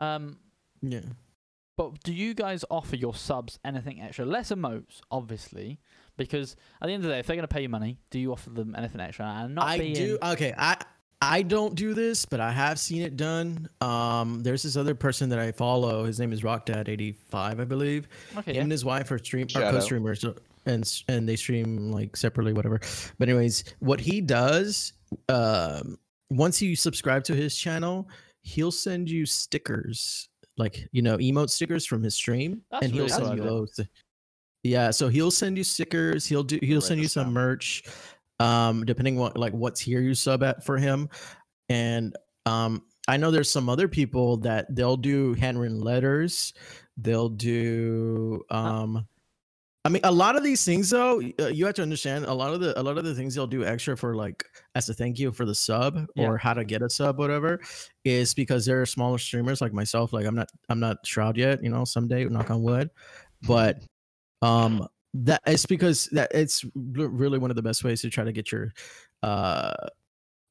[0.00, 0.38] Um,
[0.82, 1.00] Yeah.
[1.76, 4.24] But do you guys offer your subs anything extra?
[4.24, 5.78] Less emotes, obviously,
[6.16, 8.18] because at the end of the day, if they're going to pay you money, do
[8.18, 9.26] you offer them anything extra?
[9.26, 10.18] And not I being, do.
[10.20, 10.76] Okay, I
[11.20, 13.68] I don't do this, but I have seen it done.
[13.80, 16.04] Um, there's this other person that I follow.
[16.04, 18.08] His name is RockDad85, I believe.
[18.36, 18.62] Okay, Him yeah.
[18.62, 19.74] and his wife are stream are Shout out.
[19.74, 22.78] co-streamers, so- and and they stream like separately, whatever.
[23.18, 24.92] But anyways, what he does,
[25.28, 25.98] um,
[26.30, 28.08] once you subscribe to his channel,
[28.42, 30.28] he'll send you stickers,
[30.58, 33.80] like you know, emote stickers from his stream, That's and he'll send you those.
[34.62, 36.26] Yeah, so he'll send you stickers.
[36.26, 36.58] He'll do.
[36.62, 37.32] He'll send you some down.
[37.34, 37.84] merch,
[38.40, 41.08] um, depending what like what tier you sub at for him,
[41.68, 46.52] and um, I know there's some other people that they'll do handwritten letters.
[46.96, 49.06] They'll do um.
[49.84, 52.26] I mean, a lot of these things, though, uh, you have to understand.
[52.26, 54.88] A lot of the, a lot of the things they'll do extra for, like, as
[54.90, 56.26] a thank you for the sub Yeah.
[56.26, 57.60] or how to get a sub, whatever,
[58.04, 60.12] is because they're smaller streamers like myself.
[60.12, 61.62] Like, I'm not, I'm not shroud yet.
[61.62, 62.90] You know, someday, knock on wood.
[63.46, 63.80] But
[64.42, 64.86] um,
[65.24, 68.50] that it's because that it's really one of the best ways to try to get
[68.52, 68.72] your,
[69.22, 69.74] uh,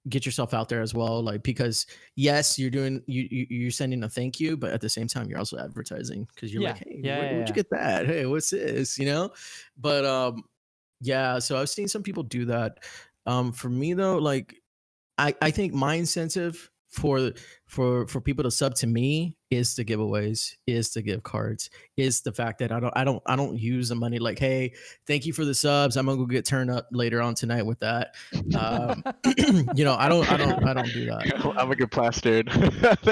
[0.10, 1.22] get yourself out there as well.
[1.22, 4.90] Like, because yes, you're doing, you, you you're sending a thank you, but at the
[4.90, 6.70] same time, you're also advertising because you're Yeah.
[6.70, 7.48] like, hey, Yeah, where, yeah, where'd yeah.
[7.50, 8.06] you get that?
[8.06, 8.98] Hey, what's this?
[8.98, 9.32] You know,
[9.78, 10.44] but um,
[11.02, 11.40] yeah.
[11.40, 12.80] So I've seen some people do that.
[13.26, 14.56] Um, for me though, like,
[15.18, 17.32] I I think my incentive for
[17.66, 22.22] for for people to sub to me is the giveaways is the give cards is
[22.22, 24.72] the fact that i don't i don't i don't use the money like hey
[25.06, 27.80] thank you for the subs i'm gonna go get turned up later on tonight with
[27.80, 28.16] that
[28.58, 29.04] um
[29.76, 32.50] you know i don't i don't i don't do that I'm gonna get plastered.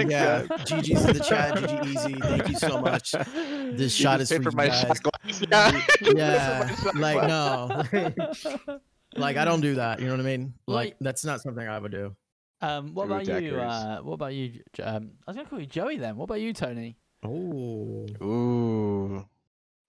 [0.07, 0.47] Yeah guys.
[0.71, 4.41] gg's in the chat gg easy thank you so much this You shot is for,
[4.41, 4.81] for you my guys.
[4.81, 5.43] shot glass.
[5.51, 5.81] Yeah,
[6.15, 8.45] yeah shot like glass.
[8.45, 8.79] no
[9.17, 11.77] like i don't do that you know what i mean like that's not something i
[11.77, 12.15] would do
[12.65, 13.57] Um, what about you?
[13.57, 14.61] Uh, what about you?
[14.81, 16.15] Um, I was gonna call you Joey then.
[16.15, 16.97] What about you, Tony?
[17.23, 19.25] oh Ooh,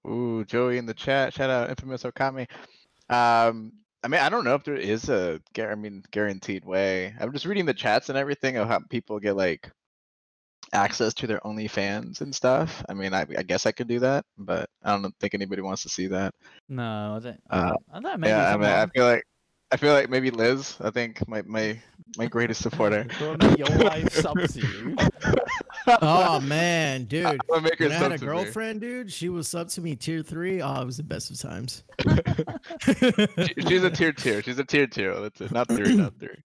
[0.09, 1.35] ooh, Joey in the chat.
[1.35, 2.49] Shout out, infamous Okami.
[3.09, 7.15] Um, I mean, I don't know if there is a, guar- mean, guaranteed way.
[7.19, 9.71] I'm just reading the chats and everything of how people get like
[10.73, 12.85] access to their OnlyFans and stuff.
[12.89, 15.83] I mean, I, I guess I could do that, but I don't think anybody wants
[15.83, 16.35] to see that.
[16.69, 17.41] No, I don't.
[17.49, 18.29] Uh, I don't know.
[18.29, 19.25] Yeah, I mean, I feel like,
[19.73, 20.77] I feel like maybe Liz.
[20.81, 21.79] I think my my
[22.17, 23.05] my greatest supporter.
[23.19, 24.97] Go your wife sub to you.
[26.03, 28.27] oh man dude I'm gonna make her When I had a to me.
[28.31, 30.63] girlfriend, dude, she was up to me tier three.
[30.63, 31.83] Oh, it was the best of times.
[32.81, 34.41] She- She's a tier two.
[34.43, 35.15] She's a tier two.
[35.21, 35.51] That's it.
[35.53, 35.97] Not three.
[35.97, 36.37] Not three.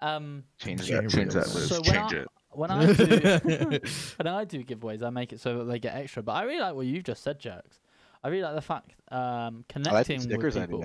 [0.00, 1.08] Um, Change that.
[1.08, 1.54] Change that.
[1.54, 1.68] Liz.
[1.68, 2.28] So when Change I- it.
[2.50, 3.80] when I do
[4.16, 6.22] when I do giveaways, I make it so that they get extra.
[6.22, 7.80] But I really like what you've just said, Jerks.
[8.26, 10.80] I really like the fact um, I like the connecting with people.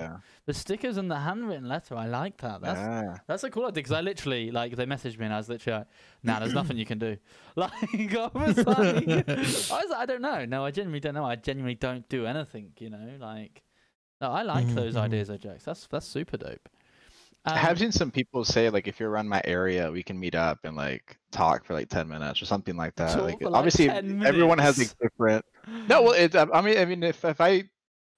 [0.45, 2.61] The stickers and the handwritten letter, I like that.
[2.61, 3.17] That's Yeah.
[3.27, 5.79] That's a cool idea because I literally like they messaged me and I was literally
[5.79, 5.87] like,
[6.21, 7.17] "Nah, there's nothing you can do."
[7.55, 10.45] Like I was like, I was like, I don't know.
[10.45, 11.25] No, I genuinely don't know.
[11.25, 12.73] I genuinely don't do anything.
[12.77, 13.63] You know, like
[14.21, 15.63] no, I like Mhm, those ideas, Ajax.
[15.65, 16.69] That's that's super dope.
[17.45, 20.19] I Um, have seen some people say like if you're around my area, we can
[20.19, 23.19] meet up and like talk for like ten minutes or something like that.
[23.21, 25.45] Like like, obviously 10 everyone has like different.
[25.87, 27.63] No, well, it's I mean I mean if if I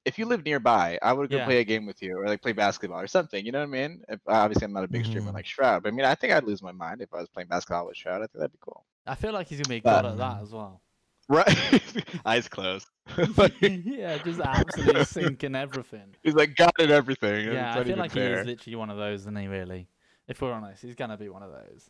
[0.05, 1.45] if you live nearby, I would go Yeah.
[1.45, 3.45] play a game with you or like play basketball or something.
[3.45, 4.03] You know what I mean?
[4.09, 5.35] If, obviously, I'm not a big streamer Mhm.
[5.35, 7.47] like Shroud, but I mean I think I'd lose my mind if I was playing
[7.47, 8.17] basketball with Shroud.
[8.17, 8.85] I think that'd be cool.
[9.07, 10.81] I feel like he's gonna be But- good at that as well.
[11.29, 11.81] Right?
[12.25, 12.87] Eyes closed.
[13.37, 16.15] Like, yeah, just absolutely sinking everything.
[16.23, 17.51] he's like got it everything.
[17.51, 19.47] Yeah, I feel like he is literally one of those, isn't he?
[19.47, 19.87] Really,
[20.27, 21.89] if we're honest, he's gonna be one of those.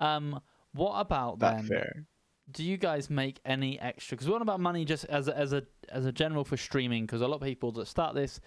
[0.00, 0.40] Um,
[0.72, 1.66] what about Not then?
[1.66, 2.06] fair.
[2.50, 4.16] do you guys make any extra?
[4.16, 7.04] Because what about money just as a, as a as a general for streaming?
[7.04, 8.40] Because a lot of people that start this,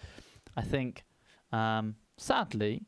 [0.56, 1.04] I think,
[1.52, 2.84] um, sadly,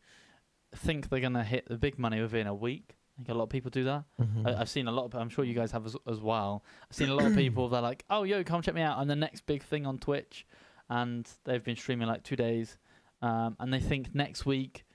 [0.75, 2.96] think they're gonna hit the big money within a week.
[3.17, 4.03] I think a lot of people do that.
[4.21, 4.47] Mm-hmm.
[4.47, 5.15] I, I've seen a lot of.
[5.15, 6.63] I'm sure you guys have as, as well.
[6.89, 7.67] I've seen a lot of people.
[7.69, 10.45] They're like, "Oh, yo, come check me out!" on the next big thing on Twitch,
[10.89, 12.77] and they've been streaming like two days,
[13.21, 14.85] um, and they think next week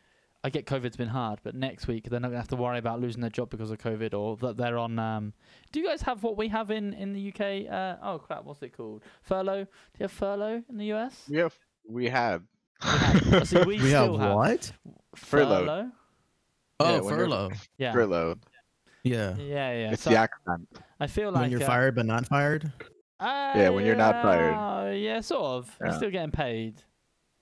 [0.44, 3.00] I get COVID's been hard, but next week they're not gonna have to worry about
[3.00, 4.98] losing their job because of COVID or that they're on.
[4.98, 5.32] Um,
[5.70, 7.72] do you guys have what we have in in the UK?
[7.72, 9.02] Uh, oh crap, what's it called?
[9.22, 9.64] Furlough.
[9.64, 11.26] Do you have furlough in the US?
[11.28, 11.54] We have
[11.88, 12.42] we have.
[12.80, 14.72] I see, we, We still have what?
[15.14, 15.60] Furlough.
[15.60, 15.90] Furlough.
[16.84, 17.50] Oh, Yeah, furlough.
[17.78, 17.92] Yeah.
[17.92, 18.36] Furlough.
[19.04, 19.36] Yeah.
[19.36, 19.92] Yeah, yeah.
[19.92, 20.66] It's So the acronym.
[21.00, 22.72] I feel like when you're uh, fired but not fired.
[23.20, 24.54] Yeah, when you're not fired.
[24.54, 25.76] uh, Yeah, sort of.
[25.80, 26.82] You're still getting paid.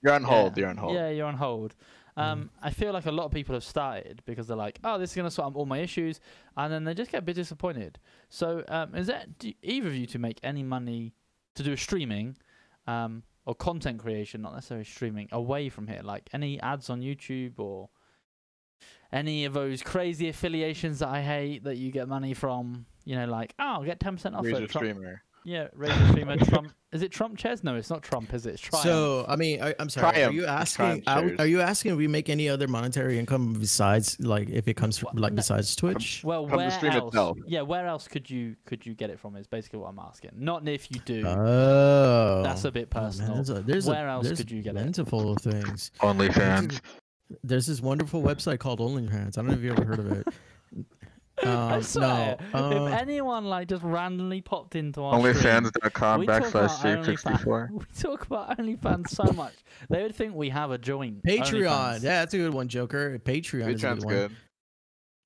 [0.03, 0.57] You're on hold.
[0.57, 0.61] Yeah.
[0.61, 0.93] You're on hold.
[0.95, 1.75] Yeah, you're on hold.
[2.17, 5.11] Um, I feel like a lot of people have started because they're like, "Oh, this
[5.11, 6.19] is gonna sort out all my issues,"
[6.57, 7.99] and then they just get a bit disappointed.
[8.29, 11.13] So, um, is that do either of you to make any money
[11.55, 12.37] to do a streaming,
[12.85, 16.01] um, or content creation, not necessarily streaming, away from here?
[16.03, 17.89] Like any ads on YouTube or
[19.13, 22.85] any of those crazy affiliations that I hate that you get money from?
[23.05, 24.85] You know, like, oh, I'll get ten percent off Razer at Trump.
[24.87, 25.23] streamer.
[25.43, 26.71] Yeah, Razer streamer Trump.
[26.91, 27.63] Is it Trump chairs?
[27.63, 28.31] No, it's not Trump.
[28.31, 28.51] Is it?
[28.55, 28.83] It's Triumph.
[28.83, 30.11] So I mean, I, I'm sorry.
[30.13, 30.33] Triumph.
[30.33, 31.03] Are you asking?
[31.07, 34.75] Are, are you asking if we make any other monetary income besides like if it
[34.75, 35.37] comes from, like no.
[35.37, 36.21] besides Twitch?
[36.23, 36.83] Well, From where else?
[36.83, 37.37] itself.
[37.47, 39.35] Yeah, where else could you could you get it from?
[39.35, 40.31] Is basically what I'm asking.
[40.35, 41.23] Not if you do.
[41.25, 43.35] Oh, That's a bit Oh, man, personal.
[43.35, 44.79] there's a, there's Where a, else there's could you get it?
[44.79, 45.91] plentiful of things.
[46.01, 46.81] OnlyFans.
[47.43, 49.37] There's this wonderful website called OnlyFans.
[49.37, 50.27] I don't know if you ever heard of it.
[51.43, 56.27] I Um, swear, no, uh, if anyone like just randomly popped into our OnlyFans.com we
[56.27, 57.71] talk about backslash Jake64.
[57.71, 59.53] we talk about OnlyFans so much,
[59.89, 61.23] they would think we have a joint.
[61.23, 61.63] Patreon.
[61.67, 62.03] OnlyFans.
[62.03, 63.17] Yeah, that's a good one, Joker.
[63.17, 64.13] Patreon is a Patreon's good one.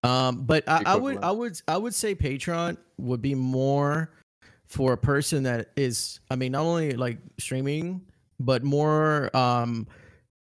[0.04, 0.10] good.
[0.10, 1.24] Um, but I, I would, Equivalent.
[1.26, 4.12] I would, I would say Patreon would be more
[4.68, 8.02] for a person that is, I mean, not only like streaming,
[8.40, 9.88] but more, um,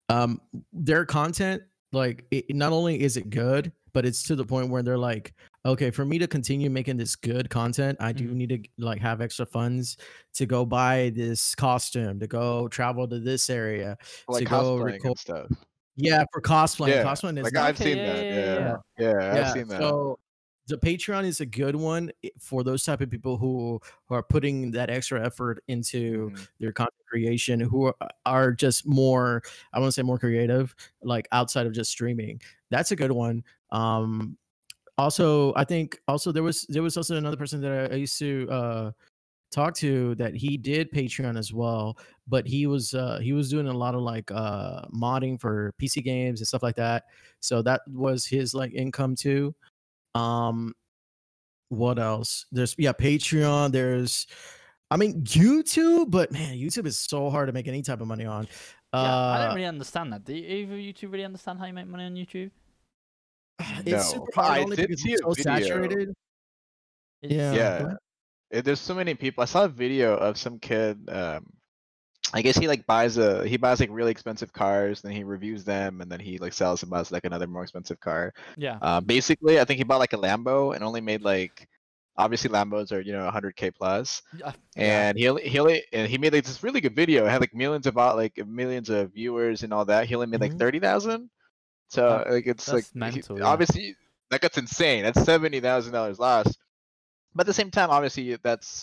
[0.08, 0.40] um,
[0.72, 1.62] their content.
[1.92, 5.32] Like, it, not only is it good, but it's to the point where they're like,
[5.64, 8.34] okay, for me to continue making this good content, I do Mhm.
[8.34, 9.96] need to like have extra funds
[10.34, 13.96] to go buy this costume, to go travel to this area.
[14.28, 15.46] Like to go record- stuff.
[15.96, 16.88] Yeah, for cosplaying.
[16.88, 18.24] Yeah, Cosplaying is Like I've Okay, seen yeah, that.
[18.24, 18.76] yeah, Yeah.
[18.98, 19.80] yeah, Yeah, I've seen that.
[19.80, 20.18] so
[20.66, 24.70] the Patreon is a good one for those type of people who, who are putting
[24.72, 26.48] that extra effort into Mhm.
[26.59, 27.96] their content creation, who are,
[28.27, 32.40] are just more, I want to say more creative, like outside of just streaming.
[32.70, 33.44] That's a good one.
[33.70, 34.38] Um,
[34.98, 38.18] also, I think also there was there was also another person that I, I used
[38.20, 38.92] to uh
[39.53, 43.68] talk to that he did Patreon as well, but he was uh he was doing
[43.68, 47.05] a lot of like uh modding for PC games and stuff like that.
[47.40, 49.55] So that was his like income too.
[50.14, 50.74] Um
[51.70, 52.46] what else?
[52.53, 54.27] There's yeah, Patreon, there's
[54.90, 58.24] I mean YouTube, but man, YouTube is so hard to make any type of money
[58.27, 58.46] on.
[58.92, 60.24] Yeah, I Uh, don't really understand that.
[60.24, 62.50] Do you, either of you two really understand how you make money on YouTube?
[63.81, 65.42] it's No, super hard I only did because see it's so video.
[65.66, 66.09] saturated.
[67.22, 67.53] It's- Yeah.
[68.53, 68.61] Yeah.
[68.62, 69.42] There's so many people.
[69.42, 71.09] I saw a video of some kid.
[71.11, 71.46] Um,
[72.32, 75.64] I guess he like buys a he buys like really expensive cars, then he reviews
[75.64, 78.32] them, and then he like sells and buys like another more expensive car.
[78.56, 78.78] Yeah.
[78.82, 81.68] Uh, basically, I think he bought like a Lambo and only made like
[82.16, 86.18] obviously Lambos are you know 100k plus, Yeah, and he only he only and he
[86.18, 87.24] made like this really good video.
[87.26, 90.06] It had like millions of like millions of viewers and all that.
[90.06, 90.58] He only made like Mhm.
[90.58, 91.30] thirty thousand.
[91.90, 93.44] So Oh, like it's like that's he- yeah.
[93.44, 93.94] obviously
[94.30, 95.04] that gets insane.
[95.04, 96.58] That's seventy thousand dollars lost.
[97.34, 98.82] But at the same time, obviously that's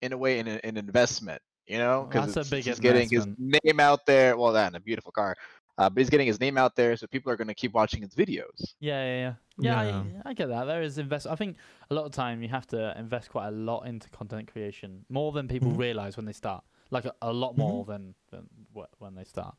[0.00, 1.42] in a way an, an investment.
[1.66, 4.36] You know, That's a big he's getting his name out there.
[4.36, 5.36] Well, that and a beautiful car.
[5.78, 8.00] Uh, but he's getting his name out there, so people are going to keep watching
[8.00, 8.74] his videos.
[8.80, 9.32] Yeah, yeah, yeah.
[9.58, 10.02] Yeah, Yeah.
[10.24, 10.64] I, I get that.
[10.64, 11.26] There is invest.
[11.26, 11.56] I think
[11.90, 15.32] a lot of time you have to invest quite a lot into content creation, more
[15.32, 15.78] than people Mhm.
[15.78, 16.64] realize when they start.
[16.90, 19.54] Like a, a lot more than than wh- when they start.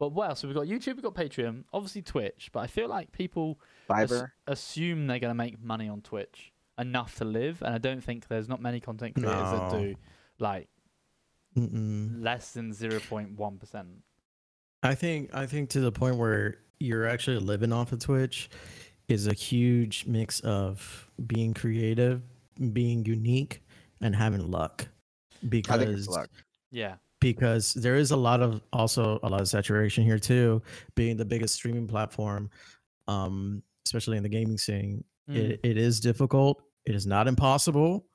[0.00, 0.40] But what else?
[0.40, 2.48] So we've got YouTube, we've got Patreon, obviously Twitch.
[2.52, 3.60] But I feel like people
[3.94, 8.26] as- assume they're gonna make money on Twitch enough to live, and I don't think
[8.28, 9.94] there's not many content creators that do
[10.40, 10.68] like
[11.56, 12.22] Mm-mm.
[12.22, 13.88] less than zero point one percent.
[14.82, 18.48] I think I think to the point where you're actually living off of Twitch
[19.08, 22.22] is a huge mix of being creative,
[22.72, 23.62] being unique,
[24.00, 24.86] and having luck.
[25.48, 26.30] Because luck.
[26.70, 30.62] Yeah, because there is a lot of also a lot of saturation here too,
[30.94, 32.48] being the biggest streaming platform,
[33.08, 35.02] um, especially in the gaming scene.
[35.28, 35.36] Mm.
[35.36, 36.62] It, it is difficult.
[36.86, 38.06] It is not impossible,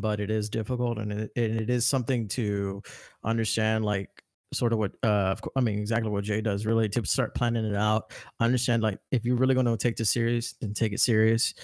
[0.00, 2.82] but it is difficult, and it, and it is something to
[3.24, 3.84] understand.
[3.84, 4.08] Like
[4.52, 6.66] sort of what uh, I mean, exactly what Jay does.
[6.66, 8.12] Really to start planning it out.
[8.40, 11.54] Understand like if you're really going to take this serious, then take it serious.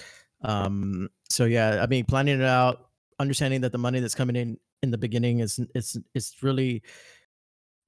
[0.43, 4.57] Um, so yeah, I mean, planning it out, understanding that the money that's coming in
[4.83, 6.83] in the beginning is it's it's really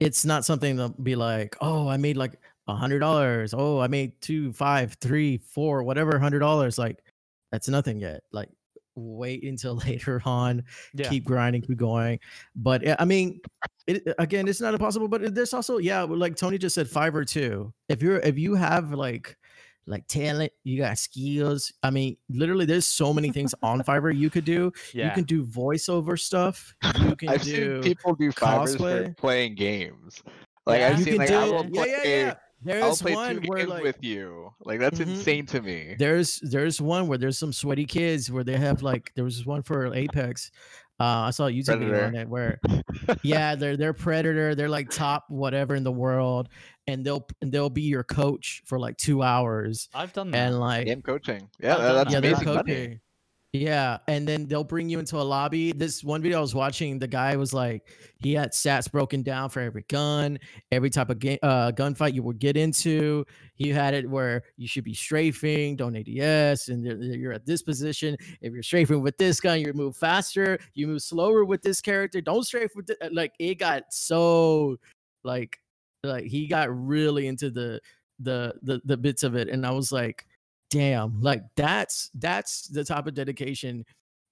[0.00, 2.34] it's not something to be like oh i made like
[2.66, 6.98] a hundred dollars oh i made two five three four whatever hundred dollars like
[7.52, 8.48] that's nothing yet like
[9.00, 10.62] wait until later on
[10.94, 11.08] yeah.
[11.08, 12.18] keep grinding keep going
[12.56, 13.40] but eh, i mean
[13.86, 17.26] it, eh, again it's not impossible but there's also yeah like tony just said Fiverr
[17.26, 19.36] two if you're if you have like
[19.86, 21.72] like talent, you got skills.
[21.82, 24.72] I mean, literally, there's so many things on Fiverr you could do.
[24.94, 25.06] Yeah.
[25.06, 26.74] You can do voiceover stuff.
[27.00, 27.82] You can I've do.
[27.82, 29.16] seen people do Fivers for cosplay.
[29.16, 30.22] playing games.
[30.64, 30.88] Like Yeah.
[30.88, 31.34] I've you seen can like do.
[31.36, 32.34] I will yeah, play, yeah, yeah.
[32.68, 34.52] I'll play one two where games like with you.
[34.64, 35.08] Like that's Mhm.
[35.08, 35.96] insane to me.
[35.98, 39.62] there's there's one where there's some sweaty kids where they have like there was one
[39.62, 40.50] for Apex.
[40.98, 42.20] Uh, I saw a YouTube video on Predator.
[42.20, 42.60] it where
[43.22, 46.50] yeah they're they're predator they're like top whatever in the world
[46.86, 50.48] and they'll and they'll be your coach for like two hours I've done that.
[50.48, 51.48] and like Game coaching.
[51.58, 52.12] Yeah, I've that- done that's that.
[52.12, 52.72] yeah they're amazing money.
[52.74, 53.00] coaching
[53.52, 55.72] yeah and then they'll bring you into a lobby.
[55.72, 59.50] This one video i was watching the guy was like he had stats broken down
[59.50, 60.38] for every gun
[60.70, 63.24] every type of game uh gunfight you would get into.
[63.54, 68.16] He had it where you should be strafing don't ads and you're- at this position.
[68.40, 72.20] If you're strafing with this gun you move faster you move slower with this character
[72.20, 74.76] don't strafe with the, like it got so
[75.24, 75.58] like
[76.04, 77.80] like he got really into the
[78.20, 80.26] the the, the bits of it and i was like
[80.70, 83.84] damn like that's that's the type of dedication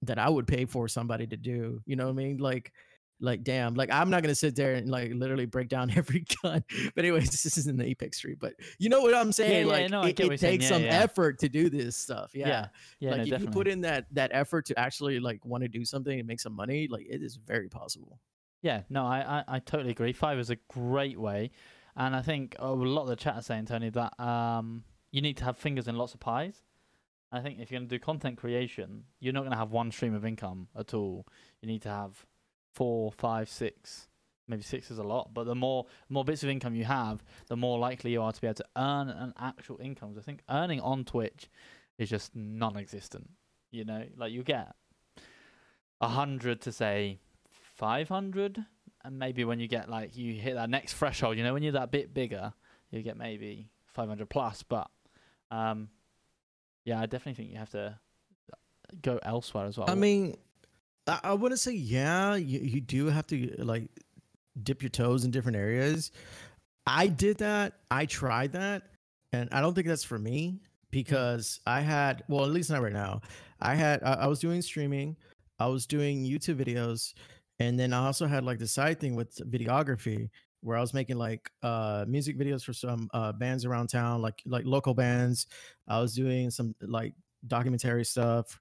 [0.03, 2.39] that i would pay for somebody to do you know what i mean?
[2.39, 2.73] Like
[3.21, 6.63] like damn like i'm not gonna sit there and like literally break down every gun.
[6.95, 9.67] But anyways this isn't the apex street but you know what i'm saying?
[9.67, 11.01] yeah, like no, it, it takes Yeah, some yeah.
[11.01, 12.67] effort to do this stuff yeah, yeah,
[13.01, 13.47] yeah, like no, if definitely.
[13.47, 16.39] you put in that that effort to actually like want to do something and make
[16.39, 18.21] some money like it is very possible.
[18.63, 20.13] Yeah, no, I, I, I totally agree.
[20.13, 21.51] Fiverr is a great way,
[21.97, 25.37] and I think a lot of the chat are saying, Tony, that um you need
[25.39, 26.63] to have fingers in lots of pies.
[27.31, 29.91] I think if you're going to do content creation, you're not going to have one
[29.93, 31.27] stream of income at all.
[31.61, 32.25] You need to have
[32.75, 34.09] four, five, six.
[34.47, 37.57] Maybe six is a lot, but the more more bits of income you have, the
[37.57, 40.15] more likely you are to be able to earn an actual income.
[40.15, 41.51] 'Cause I think earning on Twitch
[41.99, 43.29] is just non-existent.
[43.71, 44.75] You know, like you get
[46.01, 47.19] a hundred to say
[47.51, 48.65] 500
[49.05, 51.73] and maybe when you get like you hit that next threshold you know when you're
[51.73, 52.53] that bit bigger
[52.91, 54.91] you get maybe 500 plus but
[55.51, 55.89] um
[56.85, 57.99] yeah i definitely think you have to
[59.03, 60.37] go elsewhere as well I mean,
[61.07, 62.35] I, wouldn't say yeah.
[62.35, 63.89] You, you do have to like
[64.63, 66.13] dip your toes in different areas.
[66.87, 67.75] I did that.
[67.91, 68.83] I tried that,
[69.33, 72.93] and I don't think that's for me because I had well, at least not right
[72.93, 73.21] now.
[73.61, 75.17] I had I, I was doing streaming,
[75.59, 77.15] I was doing YouTube videos,
[77.59, 80.29] and then I also had like the side thing with videography
[80.61, 84.43] where I was making like uh music videos for some uh bands around town, like
[84.47, 85.47] like local bands.
[85.87, 87.15] I was doing some like
[87.47, 88.59] documentary stuff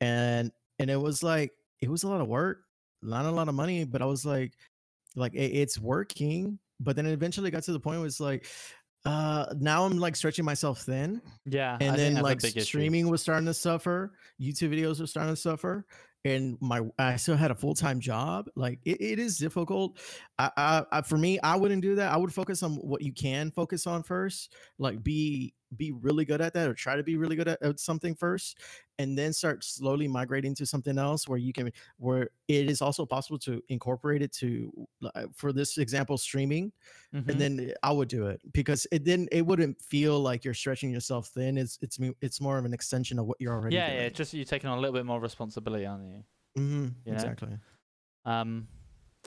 [0.00, 2.62] and and it was like it was a lot of work
[3.02, 4.52] not a lot of money but i was like
[5.16, 8.46] like it, it's working but then it eventually got to the point where it's like
[9.04, 12.60] uh now i'm like stretching myself thin yeah and think then like issue.
[12.60, 15.84] streaming was starting to suffer youtube videos were starting to suffer
[16.24, 19.98] and my i still had a full-time job like it, it is difficult
[20.38, 23.12] I, I i for me i wouldn't do that i would focus on what you
[23.12, 27.16] can focus on first like be be really good at that or try to be
[27.16, 28.58] really good at, at something first
[28.98, 33.04] and then start slowly migrating to something else where you can where it is also
[33.04, 34.72] possible to incorporate it to
[35.34, 36.72] for this example streaming
[37.12, 37.28] Mhm.
[37.30, 40.90] and then I would do it because it then it wouldn't feel like you're stretching
[40.90, 41.56] yourself thin.
[41.58, 43.98] It's it's it's more of an extension of what you're already yeah doing.
[44.02, 46.24] yeah just you're taking on a little bit more responsibility aren't you
[46.56, 47.14] hmm you know?
[47.14, 47.58] exactly.
[48.24, 48.68] um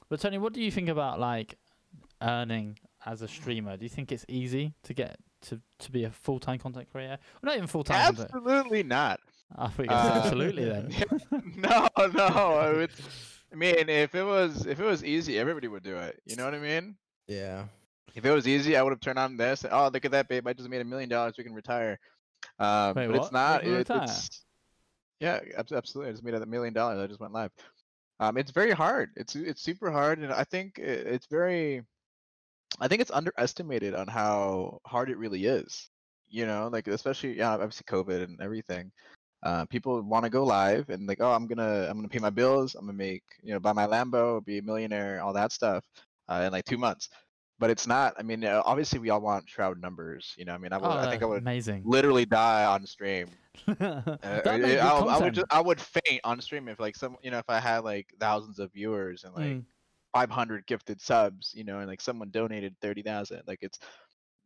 [0.10, 1.58] but tony what do you think about like
[2.22, 6.12] earning as a streamer do you think it's easy to get to to be a
[6.12, 9.20] full-time content creator well, not even full-time content- Absolutely not.
[9.58, 10.94] i thought you Uh, absolutely then
[11.56, 12.80] no, no.
[12.80, 13.02] It's,
[13.52, 16.20] I mean, if it was if it was easy, everybody would do it.
[16.26, 16.96] You know what I mean?
[17.28, 17.66] Yeah.
[18.16, 19.64] If it was easy, I would have turned on this.
[19.70, 20.48] Oh, look at that, babe!
[20.48, 21.36] I just made a million dollars.
[21.38, 22.00] We can retire.
[22.60, 23.24] Um, Wait, but what?
[23.24, 23.64] it's not.
[23.64, 24.44] It, it's
[25.20, 26.10] yeah, absolutely.
[26.10, 27.00] I just made a million dollars.
[27.00, 27.52] I just went live.
[28.20, 29.12] Um, it's very hard.
[29.16, 31.84] It's it's super hard, and I think it, it's very.
[32.80, 35.90] I think it's underestimated on how hard it really is.
[36.30, 38.92] You know, like especially yeah, obviously COVID and everything.
[39.44, 42.30] Uh, people want to go live and like, oh, I'm gonna I'm gonna pay my
[42.30, 42.76] bills.
[42.76, 45.86] I'm gonna make you know buy my Lambo, be a millionaire, all that stuff
[46.28, 47.10] uh, in like two months.
[47.60, 48.14] But it's not.
[48.20, 50.36] I mean, uh, obviously we all want shroud numbers.
[50.38, 52.86] You know, I mean, I would oh, I think I would amazing literally die on
[52.86, 53.30] stream.
[53.68, 56.96] Uh, that made good I, I would just I would faint on stream if like
[56.96, 59.64] some you know if I had like thousands of viewers and like Mm.
[60.14, 63.42] 500 gifted subs, you know, and like someone donated 30,000.
[63.48, 63.80] Like it's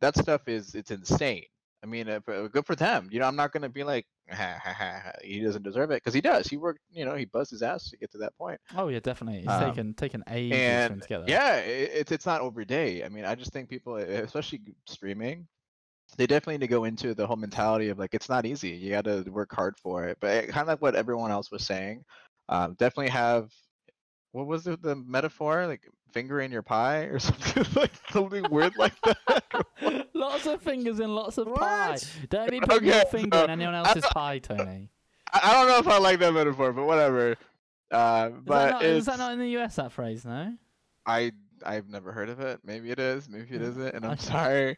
[0.01, 1.45] that stuff is it's insane.
[1.83, 3.09] I mean, uh, uh, good for them.
[3.11, 6.13] You know, I'm not gonna be like, ha, ha, ha, he doesn't deserve it because
[6.13, 6.47] he does.
[6.47, 8.59] He worked, you know, he buzzed his ass to get to that point.
[8.75, 9.45] Oh yeah, definitely.
[9.45, 11.39] It's Um, taken taken ages And to get there.
[11.39, 13.03] yeah, it, it's it's not over day.
[13.03, 15.47] I mean, I just think people, especially streaming,
[16.17, 18.69] they definitely need to go into the whole mentality of like it's not easy.
[18.71, 20.17] You got to work hard for it.
[20.21, 22.05] But kind of like what everyone else was saying,
[22.49, 23.51] um, definitely have.
[24.31, 25.67] What was the, the metaphor?
[25.67, 30.07] Like finger in your pie or something like something weird like that.
[30.13, 31.97] lots of fingers in lots of pie.
[32.29, 34.89] Don't be putting your finger so- in anyone else's pie, Tony.
[35.33, 37.37] I, don't know if I like that metaphor, but whatever.
[37.89, 40.53] Uh, Is, but that not, is that not in the US, that phrase, no?
[41.05, 41.31] I
[41.65, 42.59] I've never heard of it.
[42.65, 43.29] Maybe it is.
[43.29, 44.21] Maybe it isn't, and I'm okay.
[44.23, 44.77] sorry.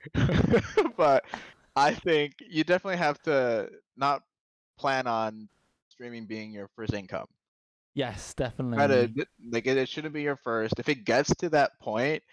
[0.96, 1.26] but
[1.76, 4.22] I think you definitely have to not
[4.78, 5.50] plan on
[5.90, 7.28] streaming being your first income.
[7.96, 8.78] Yes, definitely.
[8.78, 10.76] Try to like it, it shouldn't be your first.
[10.80, 12.24] If it gets to that point,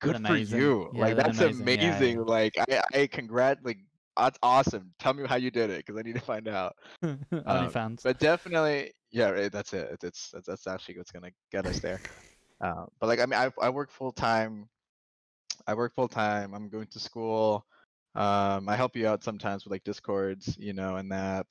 [0.00, 0.90] good for you.
[0.92, 1.62] Yeah, like that's amazing.
[1.62, 2.16] Amazing.
[2.16, 2.22] yeah.
[2.22, 3.78] Like I I congrat like
[4.16, 4.92] that's awesome.
[4.98, 6.74] Tell me how you did it because I need to find out.
[7.04, 8.02] OnlyFans.
[8.02, 9.88] But definitely, yeah, right, that's it.
[9.92, 12.00] It's, it's that's, that's actually what's gonna get us there.
[12.60, 14.68] Uh, but like, I mean, I I work full time.
[15.66, 16.54] I work full time.
[16.54, 17.66] I'm going to school.
[18.14, 21.46] Um, I help you out sometimes with like discords, you know, and that.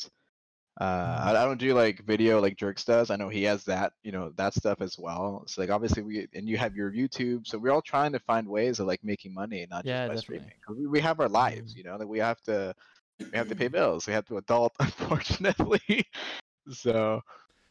[0.79, 3.11] Uh, I, I don't do like video like Jerks does.
[3.11, 5.43] I know he has that, you know, that stuff as well.
[5.47, 7.45] So like, obviously we and you have your YouTube.
[7.47, 10.15] So we're all trying to find ways of like making money, not Yeah, just by
[10.15, 10.17] definitely.
[10.17, 10.51] streaming.
[10.69, 12.73] we, we have our lives, you know, that we have to
[13.31, 14.07] we have to pay bills.
[14.07, 16.05] We have to adult, unfortunately.
[16.71, 17.21] so,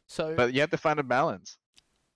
[0.06, 1.56] so, but you have to find a balance.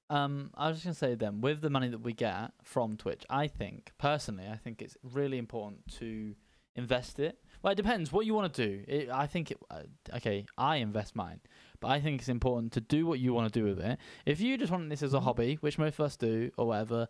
[0.09, 3.25] um, I was just gonna say then, with the money that we get from Twitch,
[3.29, 6.35] I think personally, I think it's really important to
[6.77, 7.39] invest it.
[7.63, 8.85] Well, it depends what you want to do.
[8.87, 9.59] It, I think it.
[9.71, 9.83] Uh,
[10.17, 11.41] okay, I invest mine,
[11.81, 13.99] but I think it's important to do what you want to do with it.
[14.25, 17.09] If you just want this as a hobby, which most of us do, or whatever,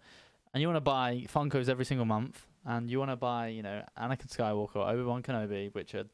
[0.55, 3.63] and you want to buy Funkos every single month, and you want to buy, you
[3.63, 6.05] know, Anakin Skywalker or Obi Wan Kenobi, which are,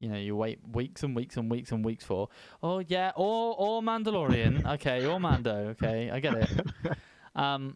[0.00, 2.28] you know, you wait weeks and weeks and weeks and weeks for.
[2.62, 6.50] Oh yeah, or or Mandalorian, okay, or Mando, okay, I get it.
[7.34, 7.74] Um,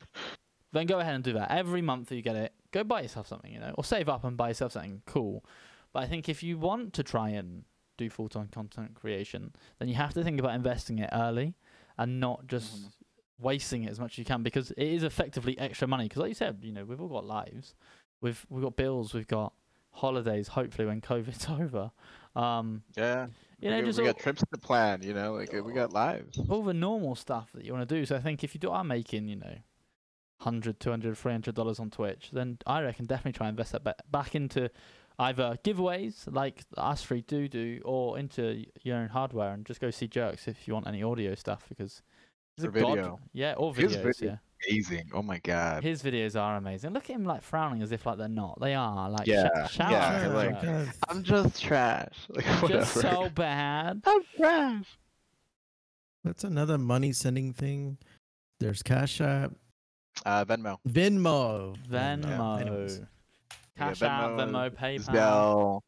[0.73, 2.53] then go ahead and do that every month that you get it.
[2.73, 5.45] Go buy yourself something, you know, or save up and buy yourself something cool.
[5.93, 7.65] But I think if you want to try and
[7.99, 11.55] do full time content creation, then you have to think about investing it early
[11.99, 12.93] and not just Mhm.
[13.39, 16.05] wasting it as much as you can because it is effectively extra money.
[16.05, 17.75] Because like you said, you know, we've all got lives,
[18.23, 19.53] we've we've got bills, we've got
[19.91, 20.49] holidays.
[20.49, 21.91] Hopefully, when COVID's over,
[22.35, 23.27] um, Yeah.
[23.61, 25.73] you know, we, got- just we all, got trips to plan, you know, like we
[25.75, 26.39] got lives.
[26.49, 28.07] all the normal stuff that you want to do.
[28.07, 29.59] So I think if you do are making, you know,
[30.39, 33.95] 100 200 300 dollars on Twitch, then I reckon definitely try and invest that ba-
[34.11, 34.71] back into
[35.23, 39.91] either giveaways like us three do do, or into your own hardware and just go
[39.91, 42.03] see Jerks if you want any audio stuff because
[42.57, 42.89] he's a Or god.
[42.97, 43.21] video.
[43.33, 44.03] Yeah, or His videos.
[44.03, 44.37] video- Yeah,
[44.71, 45.11] Amazing.
[45.13, 45.83] Oh my god.
[45.83, 46.93] his videos are amazing.
[46.93, 48.61] Look at him like frowning as if like they're not.
[48.61, 52.15] They are like Yeah, sh- shout yeah, out like- I'm just trash.
[52.29, 52.69] Like whatever.
[52.81, 54.03] just so bad.
[54.07, 54.87] I'm trash.
[56.25, 57.99] That's another money sending thing.
[58.61, 59.51] There's Cash App,
[60.25, 60.77] Uh, Venmo.
[60.89, 61.77] Venmo.
[61.89, 62.61] Venmo.
[62.61, 63.01] Anyways.
[63.77, 65.05] Yeah, Cash out, Venmo, Venmo, PayPal.
[65.15, 65.81] Zelle,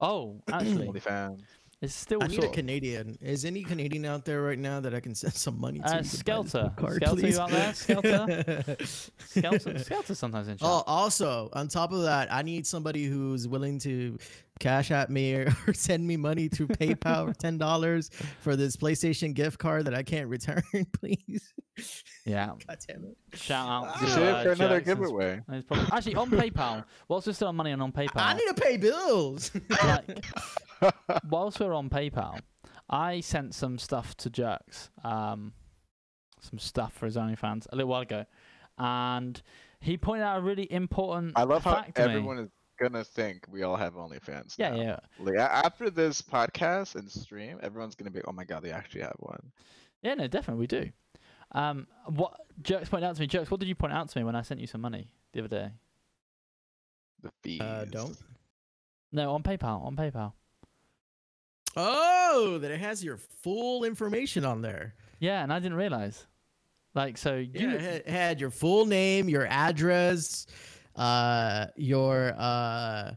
[0.00, 1.40] Oh, actually, OnlyFans.
[1.80, 3.16] it's still I need a Canadian.
[3.22, 5.84] Is any Canadian out there right now that I can send some money to?
[5.86, 6.72] Uh, to buy Skelter.
[6.76, 7.74] card, Skelter, you out there?
[7.74, 8.76] Skelter?
[8.84, 10.68] Skelter, Skelter sometimes in chat.
[10.68, 14.18] Oh, also on top of that, I need somebody who's willing to
[14.60, 18.10] cash at me or, or send me money through PayPal, ten dollars
[18.40, 20.62] for this PlayStation gift card that I can't return,
[20.92, 21.52] please.
[22.26, 22.50] Yeah.
[22.66, 23.16] God damn it!
[23.38, 25.40] Shout out You to uh, for another Jackson's- giveaway.
[25.66, 28.54] probably- Actually, on PayPal, whilst we're still on money and on PayPal, I need to
[28.54, 29.50] pay bills.
[29.84, 30.24] like,
[31.30, 32.38] whilst we're on PayPal,
[32.90, 35.52] I sent some stuff to Jerks, um,
[36.40, 38.24] some stuff for his OnlyFans a little while ago,
[38.78, 39.40] and
[39.80, 42.14] he pointed out a really important I love how fact to me.
[42.14, 44.54] everyone is gonna think we all have OnlyFans.
[44.58, 44.76] Yeah, now.
[44.82, 49.00] yeah, Like after this podcast and stream, everyone's gonna be, oh my god, they actually
[49.02, 49.40] have one.
[50.02, 50.14] yeah.
[50.14, 50.90] No, definitely we do.
[51.52, 54.24] Um, what Jerks pointed out to me, Jerks, what did you point out to me
[54.24, 55.70] when I sent you some money the other day?
[57.22, 57.60] The fees.
[57.60, 58.16] Uh, don't.
[59.12, 60.32] No, on PayPal, on PayPal.
[61.76, 64.94] Oh, that it has your full information on there.
[65.20, 66.26] Yeah, and I didn't realize.
[66.94, 70.46] Like, so you, Yeah, it had, had your full name, your address,
[70.96, 73.12] uh, your uh.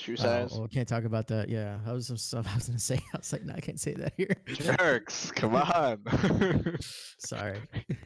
[0.00, 0.50] Shoe oh, size.
[0.54, 1.48] oh, can't talk about that.
[1.48, 2.96] Yeah, that was some stuff I was gonna say.
[3.14, 4.34] I was like, no, I can't say that here.
[4.46, 6.00] Jerks, come on.
[7.18, 7.58] Sorry.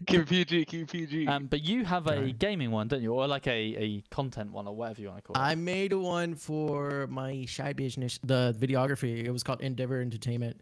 [0.07, 1.27] keep it PG, keep PG.
[1.29, 2.33] um, but you have a Sorry.
[2.33, 5.23] gaming one, don't you, or like a, a content one, or whatever you want to
[5.33, 5.45] call it.
[5.47, 9.25] I made one for my shy business, the videography.
[9.25, 10.61] It was called Endeavor Entertainment.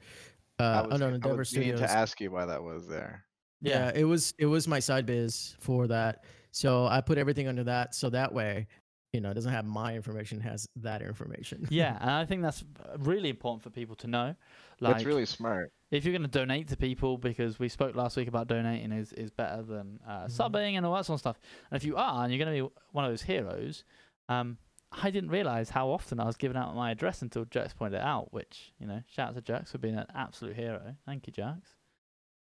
[0.59, 1.91] I Uh, was, oh no, I Endeavor was meaning Studios.
[1.91, 3.25] to ask you why that was there.
[3.61, 3.91] yeah.
[3.95, 6.25] it was it was my side biz for that.
[6.55, 8.67] So I put everything under that, so that way,
[9.13, 11.67] you know, it doesn't have my information, has that information.
[11.71, 14.35] yeah, and I think that's uh, really important for people to know.
[14.81, 15.73] Like, That's really smart.
[15.91, 19.13] if you're going to donate to people, because we spoke last week about donating is,
[19.13, 20.31] is better than uh, Mhm.
[20.37, 21.39] subbing and all that sort of stuff.
[21.71, 23.85] And if you are, and you're going to be one of those heroes,
[24.29, 24.57] um,
[24.91, 28.03] I didn't realize how often I was giving out my address until Jax pointed it
[28.03, 28.33] out.
[28.33, 30.97] Which you know, shout out to Jax for being an absolute hero.
[31.07, 31.61] Thank you, Jax.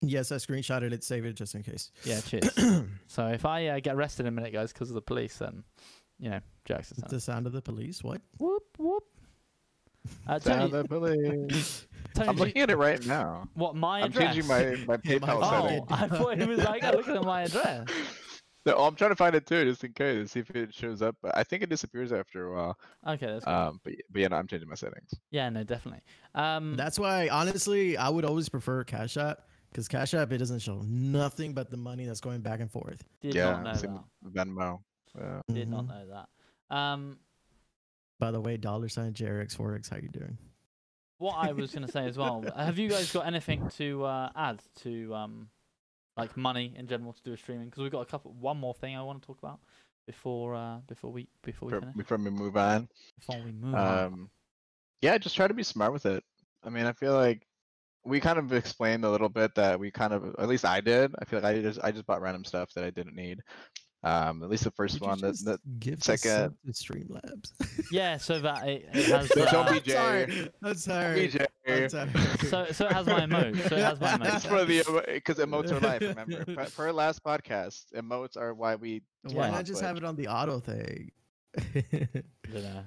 [0.02, 1.90] Yes, I screenshotted it, save it just in case.
[2.04, 2.48] Yeah, cheers.
[3.06, 5.62] so if I uh, get arrested in a minute, guys, because of the police, then
[6.20, 6.98] you know, Jackson.
[7.00, 8.02] It's the sound of the police.
[8.04, 8.20] What?
[8.38, 9.04] Whoop whoop.
[10.26, 11.86] Uh, Sound Tony, the police.
[12.14, 13.46] Tony, I'm looking at it right now.
[13.54, 14.34] what my I'm address?
[14.34, 15.80] changing my my PayPal Oh, setting.
[15.82, 17.86] Oh, I thought he was like, "I'm looking at my address."
[18.66, 21.16] No, I'm trying to find it too, just in case, see if it shows up.
[21.22, 22.78] But I think it disappears after a while.
[23.08, 23.54] Okay, that's cool.
[23.54, 25.10] Um, but, but yeah, no, I'm changing my settings.
[25.30, 26.02] yeah, no, definitely.
[26.34, 29.38] Um, That's why, honestly, I would always prefer Cash App
[29.72, 33.02] because Cash App it doesn't show nothing but the money that's going back and forth.
[33.22, 34.04] did yeah, not know same that.
[34.22, 34.80] with Venmo.
[35.18, 35.40] Yeah.
[35.52, 35.88] Did not Mhm.
[35.88, 36.06] know
[36.70, 36.74] that.
[36.76, 37.18] Um,
[38.18, 40.38] By the way, dollar sign JRX Forex, how you doing?
[41.18, 42.42] what I was going to say as well.
[42.56, 45.50] Have you guys got anything to uh, add to um,
[46.16, 47.66] like money in general to do with streaming?
[47.66, 48.32] Because we've got a couple.
[48.32, 49.60] One more thing I want to talk about
[50.06, 51.96] before uh, before we before we Before, finish.
[51.96, 52.88] before we move on.
[53.18, 54.04] Before we move on.
[54.04, 54.30] Um,
[55.02, 56.24] yeah, just try to be smart with it.
[56.64, 57.46] I mean, I feel like
[58.04, 61.14] we kind of explained a little bit that we kind of, at least I did.
[61.18, 63.40] I feel like I just I just bought random stuff that I didn't need.
[64.02, 65.20] Um, at least the first Would one.
[65.20, 67.52] That, just that give second- second to Streamlabs.
[67.92, 69.28] Yeah, so that it, it has.
[69.28, 69.92] So don't uh, be Jay.
[69.92, 70.50] sorry.
[70.62, 71.28] I'm sorry.
[71.28, 72.10] BJ, I'm sorry.
[72.48, 73.68] so so it has my emote.
[73.68, 76.00] So it has my That's for the because emotes are life.
[76.00, 79.02] Remember, per, per our last podcast, emotes are why we.
[79.22, 79.50] Why Yeah.
[79.50, 81.10] not just have it on the auto thing?
[81.74, 81.82] You
[82.54, 82.84] know.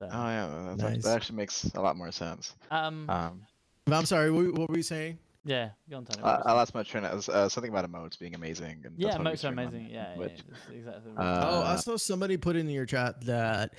[0.00, 1.04] So, Oh yeah, that's act- Nice.
[1.04, 2.54] that actually makes a lot more sense.
[2.70, 3.08] um.
[3.10, 3.42] Um,
[3.90, 4.30] I'm sorry.
[4.30, 5.18] What, what were you saying?
[5.44, 5.70] Yeah.
[5.90, 6.22] Go on, Tony.
[6.22, 7.04] I, I lost my train.
[7.04, 8.82] of- Uh, something about emotes being amazing.
[8.84, 9.88] And Yeah, that's emotes are stream on amazing.
[9.90, 10.32] Yeah, yeah, Twitch.
[10.38, 11.12] yeah, that's exactly.
[11.12, 11.44] Uh, right.
[11.48, 13.74] oh, I saw somebody put in your chat that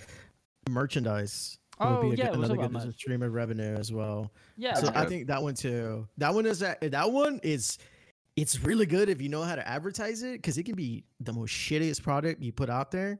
[0.69, 2.95] merchandise would Oh, be a yeah, good, we'll another good merch.
[2.95, 4.31] stream of revenue as well.
[4.57, 4.75] yeah.
[4.75, 6.07] so I think that one too.
[6.17, 7.77] That one is that that one is
[8.35, 11.33] it's really good if you know how to advertise it because it can be the
[11.33, 13.19] most shittiest product you put out there.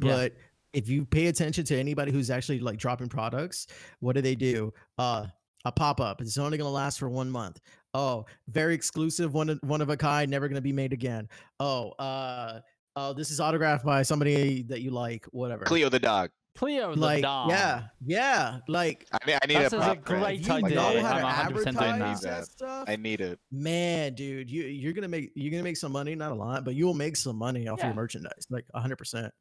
[0.00, 0.12] Yeah.
[0.14, 0.36] But
[0.72, 3.66] if you pay attention to anybody who's actually like dropping products,
[4.00, 4.72] what do they do?
[4.98, 5.26] Uh
[5.64, 6.20] a pop-up.
[6.20, 7.60] It's only gonna last for one month.
[7.94, 11.28] Oh, very exclusive, one of one of a kind, never gonna be made again.
[11.60, 12.60] Oh, uh
[12.96, 15.64] oh, this is autographed by somebody that you like, whatever.
[15.64, 16.30] Cleo the dog.
[16.54, 17.48] Cleo the like, dog.
[17.48, 20.20] yeah, yeah, like I need, I need That's a a prop for it.
[20.20, 20.74] great if you idea.
[20.76, 22.40] know how I'm to 100% doing advertise that.
[22.40, 22.84] that stuff.
[22.88, 23.38] I need it.
[23.50, 26.74] Man, dude, you you're gonna make you're gonna make some money, not a lot, but
[26.74, 27.86] you'll make some money off Yeah.
[27.86, 29.32] your merchandise, like hundred percent.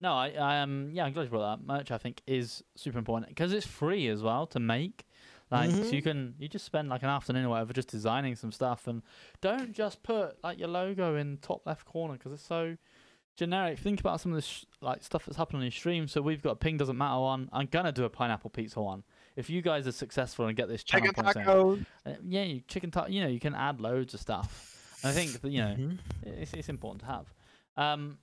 [0.00, 1.64] No, I, I um yeah, I'm glad you brought that.
[1.66, 5.04] Merch I think is super important because it's free as well to make.
[5.52, 5.92] Like so Mhm.
[5.92, 9.02] you can you just spend like an afternoon or whatever just designing some stuff and
[9.40, 12.76] don't just put like your logo in top left corner because it's so
[13.36, 13.78] generic.
[13.78, 16.08] Think about some of the sh- like stuff that's happening on your stream.
[16.08, 17.48] So we've got ping doesn't matter one.
[17.52, 19.04] I'm gonna do a pineapple pizza one.
[19.36, 21.86] If you guys are successful and get this channel Chicken tacos.
[22.06, 24.98] uh, yeah, you chicken ta- you know you can add loads of stuff.
[25.02, 25.98] And I think that, you know Mhm.
[26.22, 27.34] it's, it's important to have.
[27.76, 28.18] Um,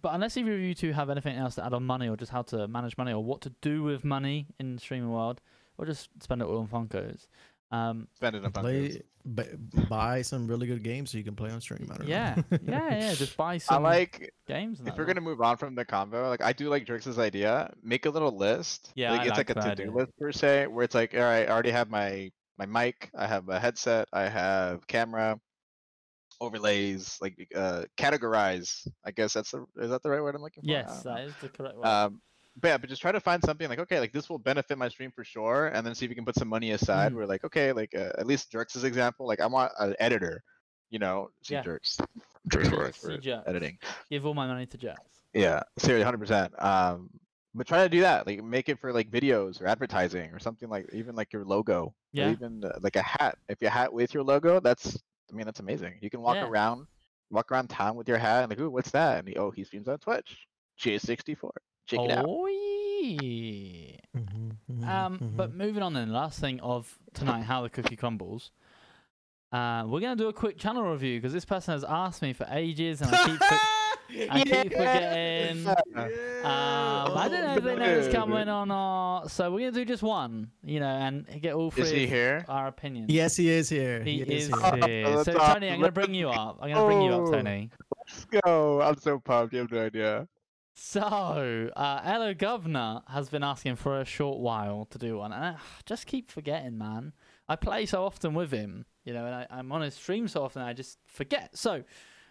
[0.00, 2.32] but unless either of you two have anything else to add on money or just
[2.32, 5.40] how to manage money or what to do with money in the streaming world,
[5.78, 7.26] or just spend it all on Funkos.
[7.72, 9.00] Um, Spend it on Play,
[9.34, 9.44] b-
[9.88, 11.90] buy some really good games so you can play on stream.
[11.90, 13.14] I yeah, yeah, yeah.
[13.14, 13.76] Just buy some.
[13.86, 14.78] I like games.
[14.78, 15.06] If that we're lot.
[15.06, 17.72] gonna move on from the combo, like I do like Drix's idea.
[17.82, 18.92] Make a little list.
[18.94, 21.20] Yeah, like, I it's like like, a to-do list per se, where it's like, all
[21.20, 25.40] right, I already have my my mic, I have a headset, I have camera,
[26.42, 28.86] overlays, like uh categorize.
[29.02, 30.68] I guess that's the is that the right word I'm looking for?
[30.68, 31.86] I yes, that is the correct word.
[31.86, 32.20] Um,
[32.56, 34.88] but yeah, but just try to find something like okay, like this will benefit my
[34.88, 37.12] stream for sure, and then see if you can put some money aside.
[37.12, 37.16] Mhm.
[37.16, 40.42] Where like okay, like uh, at least Jerks' example, like I want an editor,
[40.90, 41.62] you know, see Yeah.
[41.62, 41.98] Jerks,
[42.48, 43.44] Jerks for, for Jerks.
[43.46, 43.78] editing.
[44.10, 45.00] Give all my money to Jerks.
[45.34, 46.52] Yeah, seriously, hundred percent.
[46.62, 47.08] Um,
[47.54, 50.68] but try to do that, like make it for like videos or advertising or something
[50.68, 52.30] like even like your logo, or Yeah.
[52.30, 53.38] even uh, like a hat.
[53.48, 54.98] If you hat with your logo, that's
[55.30, 55.94] I mean that's amazing.
[56.02, 56.46] You can walk Yeah.
[56.48, 56.86] around,
[57.30, 59.20] walk around town with your hat, and like, ooh, what's that?
[59.20, 60.36] And he, oh, he streams on Twitch.
[60.80, 61.50] J64.
[61.92, 62.24] Check it out.
[62.28, 63.96] Oh yeah.
[64.16, 65.56] Mhm, mhm, Um, but mhm.
[65.56, 68.50] moving on then, last thing of tonight, how the cookie crumbles.
[69.50, 72.46] Uh, we're gonna do a quick channel review because this person has asked me for
[72.50, 73.58] ages, and I keep, for-
[74.30, 75.66] I keep forgetting.
[75.66, 75.76] Um,
[76.44, 80.02] I don't know if they know it's coming or not, so we're gonna do just
[80.02, 82.44] one, you know, and get all three Is he of here?
[82.48, 83.10] our opinions.
[83.10, 84.02] yes, he is here.
[84.02, 84.86] he, is, here.
[84.86, 85.06] here.
[85.08, 86.58] Oh, So Tony, I'm gonna bring you up.
[86.62, 87.32] I'm gonna bring you up, Oh.
[87.32, 87.70] Tony.
[88.08, 88.80] Let's go.
[88.82, 89.52] I'm so pumped.
[89.54, 90.28] You have no idea.
[90.74, 95.44] So, uh, Elo Governor has been asking for a short while to do one, and
[95.44, 97.12] I just keep forgetting, man.
[97.48, 100.42] I play so often with him, you know, and I, I'm on his stream so
[100.42, 101.56] often, I just forget.
[101.56, 101.84] So,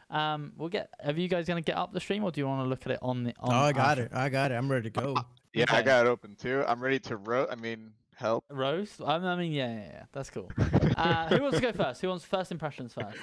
[0.09, 0.89] um, we'll get.
[1.05, 2.91] Are you guys gonna get up the stream, or do you want to look at
[2.93, 3.33] it on the?
[3.39, 4.07] On Oh, I got stream?
[4.07, 4.15] it.
[4.15, 4.55] I got it.
[4.55, 5.15] I'm ready to go.
[5.53, 6.63] Yeah, I got it open too.
[6.65, 7.51] I'm ready to roast.
[7.51, 8.45] I mean, help.
[8.49, 9.01] Roast?
[9.01, 10.03] I I mean, yeah, yeah, yeah.
[10.13, 10.49] That's cool.
[10.95, 11.99] Uh, who wants to go first?
[11.99, 13.17] Who wants first impressions first?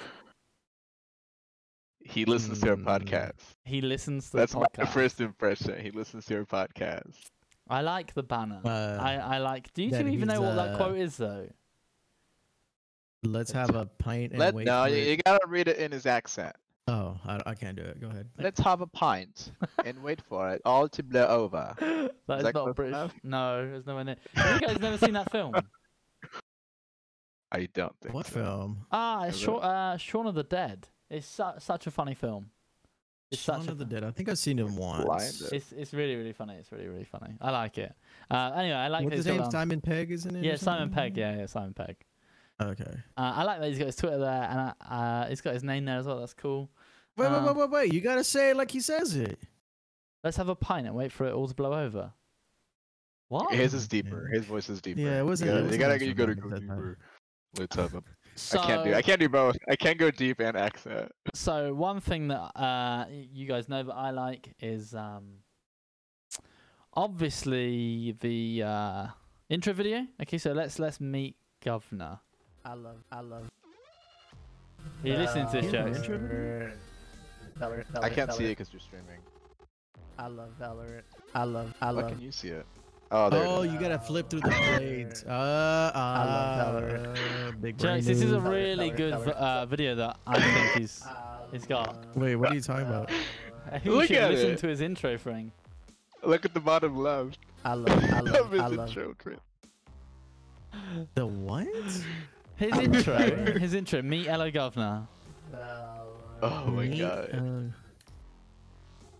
[2.09, 2.85] He listens to our Mm.
[2.85, 3.33] podcast.
[3.65, 4.87] He listens to That's the my podcast.
[4.89, 5.79] first impression.
[5.79, 7.13] He listens to our podcast.
[7.69, 8.61] I like the banner.
[8.65, 9.71] Uh, I, I like.
[9.73, 11.47] Do you that two even know he's, what that uh, quote is, though?
[13.23, 15.07] Let's have a pint and Let wait no, for you, it.
[15.09, 16.55] you gotta read it in his accent.
[16.87, 17.99] Oh, I, I can't do it.
[18.01, 18.27] Go ahead.
[18.39, 19.51] Let's have a pint
[19.85, 21.75] and wait for it all to blow over.
[22.27, 22.95] That is that not British.
[22.95, 23.13] enough?
[23.23, 24.19] No, there's no one in it.
[24.33, 25.53] Have you guys never seen that film?
[27.51, 28.31] I don't think What so.
[28.33, 28.85] film?
[28.91, 30.87] Ah, it's Shaun, uh, Shaun of the Dead.
[31.09, 32.49] It's su- such a funny film.
[33.31, 34.03] It's Shaun such a of the fu- Dead.
[34.03, 35.41] I think I've seen him once.
[35.51, 36.55] It's it's really really funny.
[36.55, 37.35] It's really really funny.
[37.39, 37.93] I like it.
[38.31, 39.37] Uh, anyway, I like What's that his name?
[39.37, 40.43] got, um, Simon Pegg, isn't it?
[40.43, 40.95] Yeah, Simon something?
[40.95, 41.17] Pegg.
[41.17, 41.95] Yeah, yeah, Simon Pegg.
[42.61, 42.91] Okay.
[43.17, 45.63] Uh, I like that he's got his Twitter there, and uh, uh, he's got his
[45.63, 46.19] name there as well.
[46.19, 46.69] That's cool.
[47.17, 47.93] Wait, wait, Um, wait, wait, wait.
[47.93, 49.39] You gotta say it like he says it.
[50.23, 52.11] Let's have a pint and wait for it all to blow over.
[53.29, 53.53] What?
[53.53, 54.27] His is deeper.
[54.33, 55.01] His voice is deeper.
[55.01, 56.97] Yeah, it wasn't- You it gotta, you wasn't gotta, you gotta go deeper.
[57.57, 58.03] Let's have a.
[58.39, 58.93] So, I can't do.
[58.95, 59.57] I can't do both.
[59.69, 61.11] I can't go deep and accent.
[61.33, 65.39] So one thing that uh, you guys know that I like is um,
[66.93, 69.07] obviously the uh,
[69.49, 70.05] intro video.
[70.21, 72.19] Okay, so let's let's meet Governor.
[72.65, 73.49] I love, I love.
[75.03, 75.97] Are you listening to this, Yeah, Jokes?
[75.99, 76.73] intro Valorant.
[77.59, 79.19] Valorant, I can't Valorant, see it because you're streaming.
[80.17, 81.03] I love Valorant.
[81.35, 82.11] I love, I Why love.
[82.11, 82.65] can you see it?
[83.11, 85.23] Oh, there Oh, you gotta flip through the blades.
[85.27, 89.35] Uh, love uh, big brain Jokes, this is a really Valorant, good v- Valorant.
[89.35, 91.01] uh, video that I think he's.
[91.05, 93.09] I It's got- Wait, what are you talking about?
[93.71, 94.59] I think Look should at listen it.
[94.59, 95.51] to his intro thing.
[96.23, 97.39] Look at the bottom left.
[97.65, 98.89] I love, I love, of his I love.
[98.89, 99.41] intro clip.
[101.15, 101.67] The what?
[102.57, 103.17] His intro,
[103.57, 104.01] his intro.
[104.01, 105.07] Meet Hello Governor.
[106.41, 106.99] Oh my Me?
[106.99, 107.29] god.
[107.33, 107.73] Uh,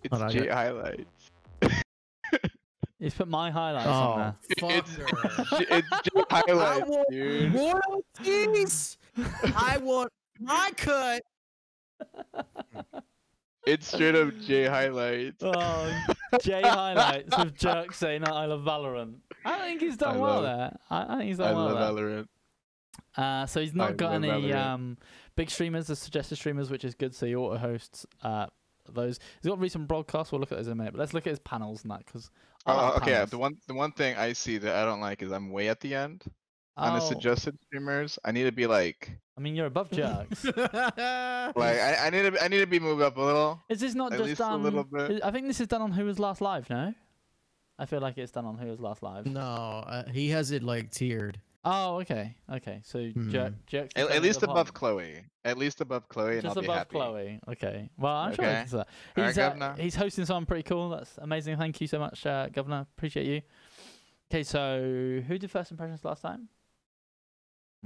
[0.03, 1.31] It's Hold on, I J got- highlights.
[2.99, 4.35] He's put my highlights on oh, there.
[4.77, 5.59] It's, fucker.
[5.59, 7.55] J- it's J highlights, want dude.
[7.55, 8.97] royalties.
[9.55, 11.23] I want my cut.
[13.65, 15.43] It's straight up J highlights.
[15.43, 16.05] Oh,
[16.41, 19.15] J highlights with Jerk saying I love Valorant.
[19.45, 20.77] I think he's done I well love- there.
[20.89, 22.05] I, I think he's I done well love there.
[22.05, 22.27] Valorant.
[23.15, 24.97] Uh, so he's not I got any um,
[25.35, 27.13] big streamers, the suggested streamers, which is good.
[27.13, 28.47] So he auto hosts uh,
[28.91, 29.19] those.
[29.41, 30.31] He's got recent broadcasts.
[30.31, 30.93] We'll look at those in a minute.
[30.93, 32.31] But let's look at his panels and that because.
[32.65, 33.11] Oh, okay.
[33.11, 35.69] yeah, The one, the one thing I see that I don't like is I'm way
[35.69, 36.23] at the end
[36.77, 38.19] on the Oh, suggested streamers.
[38.23, 40.43] I need to be like, I mean, you're above Jerks.
[40.43, 40.59] like
[41.57, 43.61] I, I need to, I need to be moved up a little.
[43.69, 44.63] is this not At just least a done?
[44.63, 45.21] little bit.
[45.23, 46.69] I think this is done on Who Was Last Live.
[46.69, 46.93] No,
[47.77, 49.25] I feel like it's done on Who Was Last Live.
[49.25, 51.39] no, uh, he has it like tiered.
[51.71, 52.81] Oh, okay, okay.
[52.83, 53.59] So Jerk, Hmm.
[53.67, 53.93] Jerks.
[53.95, 54.73] is At, at least above bottom.
[54.73, 55.23] Chloe.
[55.45, 56.95] At least above Chloe, and Just I'll be above happy.
[56.95, 57.39] Chloe.
[57.49, 57.89] Okay.
[57.97, 58.59] Well, I'm sure we Okay.
[58.61, 58.87] can say that.
[59.17, 59.75] Alright, He's, uh, Governor.
[59.79, 60.89] he's hosting something pretty cool.
[60.89, 61.57] That's amazing.
[61.57, 62.87] Thank you so much, uh, Governor.
[62.97, 63.41] Appreciate you.
[64.31, 66.49] Okay, so who did first impressions last time?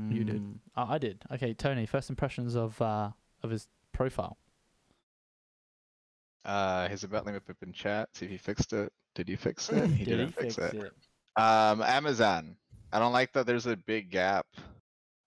[0.09, 0.41] You did.
[0.41, 1.23] Mm, Oh, I did.
[1.31, 1.85] Okay, Tony.
[1.85, 3.11] First impressions of uh,
[3.43, 4.37] of his profile.
[6.45, 8.09] Uh, his about limit up in chat.
[8.13, 8.91] See if he fixed it.
[9.15, 9.89] Did he fix it?
[9.91, 10.81] He Did he didn't fix fix it.
[10.81, 11.41] it?
[11.41, 12.55] Um, Amazon.
[12.93, 14.45] I don't like that there's a big gap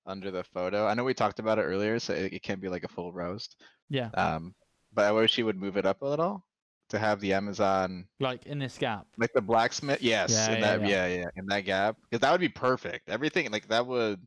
[0.06, 0.86] under the photo.
[0.86, 3.12] I know we talked about it earlier, so it, it can't be like a full
[3.12, 3.56] roast.
[3.90, 4.54] Yeah, Um,
[4.94, 6.44] but I wish he would move it up a little
[6.90, 9.06] to have the Amazon, like in this gap.
[9.18, 10.00] like the blacksmith.
[10.00, 11.06] Yes, Yeah, in yeah, that, yeah.
[11.06, 11.16] yeah.
[11.16, 13.08] yeah, in that gap, because that would be perfect.
[13.08, 14.20] Everything like that would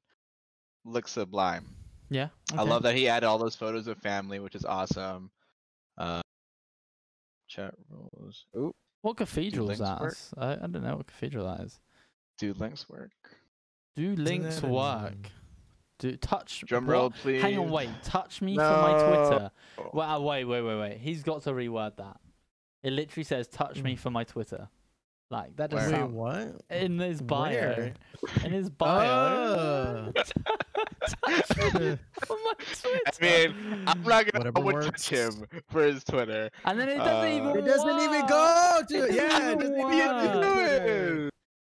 [0.85, 1.65] look sublime.
[2.09, 2.29] Yeah.
[2.57, 5.29] I love that he added all those photos of family, which is awesome.
[5.97, 6.21] Uh,
[7.47, 8.45] chat rules.
[8.57, 10.01] Ooh, What cathedral is that?
[10.37, 11.79] I, I don't know what cathedral that is.
[12.39, 13.11] Do links work?
[13.95, 15.29] Do links that a- work?
[15.99, 16.61] Do touch.
[16.65, 16.93] Drum what?
[16.93, 17.41] roll, please.
[17.41, 17.89] Hang on, wait.
[18.03, 19.51] Touch me for my Twitter.
[19.77, 19.89] No.
[19.93, 20.97] Well, uh, wait, wait, wait, wait.
[20.97, 22.17] He's got to reword that.
[22.83, 24.69] It literally says "touch me for my Twitter."
[25.31, 26.05] Like that doesn't Where?
[26.07, 26.61] Wait, sound what?
[26.71, 27.51] in his bio.
[27.51, 27.93] Where?
[28.45, 30.13] In his bio.
[30.15, 30.21] Oh.
[31.25, 33.01] touch me for my Twitter.
[33.21, 34.85] I mean, I'm not gonna Whatever I would works.
[35.07, 36.49] touch him for his Twitter.
[36.65, 37.57] and then it doesn't uh, even.
[37.57, 39.51] It doesn't even go to It yeah.
[39.51, 40.43] It doesn't doesn't What are you even work.
[41.25, 41.29] go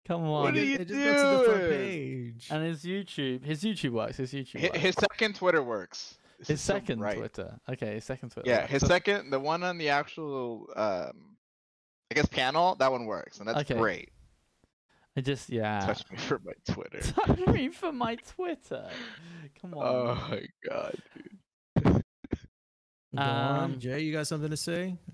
[0.06, 0.16] there.
[0.16, 0.22] doing?
[0.22, 0.54] Come What on.
[0.54, 1.70] are It- you it just goes to the front doing?
[1.70, 2.48] page.
[2.50, 4.16] And his YouTube, his YouTube works.
[4.16, 4.60] His YouTube.
[4.60, 4.78] Hi- works.
[4.78, 6.18] His second Twitter works.
[6.38, 7.16] This His so second bright.
[7.16, 7.58] Twitter.
[7.68, 8.48] Okay, his second Twitter.
[8.50, 11.36] Yeah, his So- second, the one on the actual, um,
[12.10, 13.74] I guess panel, that one works, and that's Okay.
[13.78, 14.10] great.
[15.16, 15.78] I just yeah.
[15.86, 17.00] Touch me for my Twitter.
[17.12, 18.90] Touch me for my Twitter.
[19.60, 19.86] Come on.
[19.86, 21.00] Oh my god,
[23.14, 24.96] Go on, Um, Jay, you got something to say?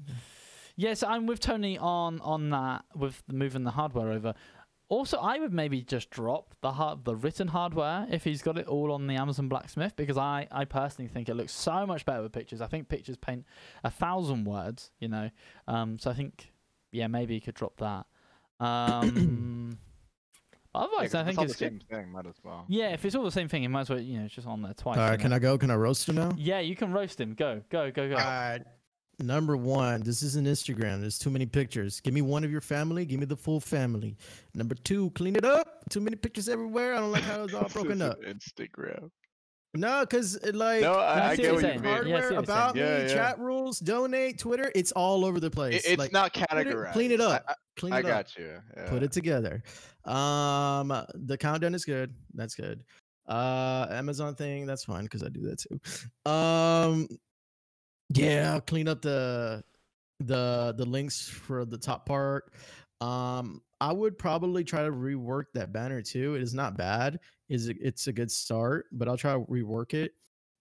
[0.76, 4.32] Yes, I'm with Tony on on that with moving the hardware over.
[4.90, 8.66] Also, I would maybe just drop the hard, the written hardware if he's got it
[8.66, 12.22] all on the Amazon Blacksmith because I, I personally think it looks so much better
[12.22, 12.60] with pictures.
[12.60, 13.46] I think pictures paint
[13.84, 15.30] a thousand words, you know.
[15.68, 16.52] Um, so I think
[16.90, 18.04] yeah, maybe he could drop that.
[18.58, 19.78] Um,
[20.74, 21.84] otherwise, I it's think all it's the good.
[21.88, 22.10] same thing.
[22.10, 22.64] Might as well.
[22.66, 24.48] Yeah, if it's all the same thing, it might as well you know it's just
[24.48, 24.98] on there twice.
[24.98, 25.36] All right, can know?
[25.36, 25.56] I go?
[25.56, 26.32] Can I roast him now?
[26.36, 27.34] Yeah, you can roast him.
[27.34, 28.16] Go, go, go, go.
[28.16, 28.62] All right.
[29.22, 31.00] Number one, this is an Instagram.
[31.00, 32.00] There's too many pictures.
[32.00, 33.04] Give me one of your family.
[33.04, 34.16] Give me the full family.
[34.54, 35.84] Number two, clean it up.
[35.90, 36.94] Too many pictures everywhere.
[36.94, 38.20] I don't like how it's all broken up.
[38.22, 39.10] Instagram.
[39.74, 41.80] No, because like No, I, I I get what what you're you saying.
[41.82, 41.84] mean.
[41.84, 42.86] Yeah, hardware, see about saying.
[42.86, 43.14] me, Yeah, yeah.
[43.14, 45.84] chat rules, donate, Twitter, it's all over the place.
[45.84, 46.92] It- it's like, not put it- categorized.
[46.92, 47.44] clean it up.
[47.46, 48.10] I, clean I it up.
[48.10, 48.58] got you.
[48.88, 49.62] Put it together.
[50.06, 52.12] Um, the countdown is good.
[52.34, 52.82] That's good.
[53.28, 56.30] Uh, Amazon thing, that's fine because I do that too.
[56.30, 57.06] Um,
[58.14, 59.62] yeah, I'll clean up the
[60.20, 62.52] the the links for the top part.
[63.00, 66.34] Um, I would probably try to rework that banner too.
[66.34, 67.20] It is not bad.
[67.48, 70.12] Is it's a good start, but I'll try to rework it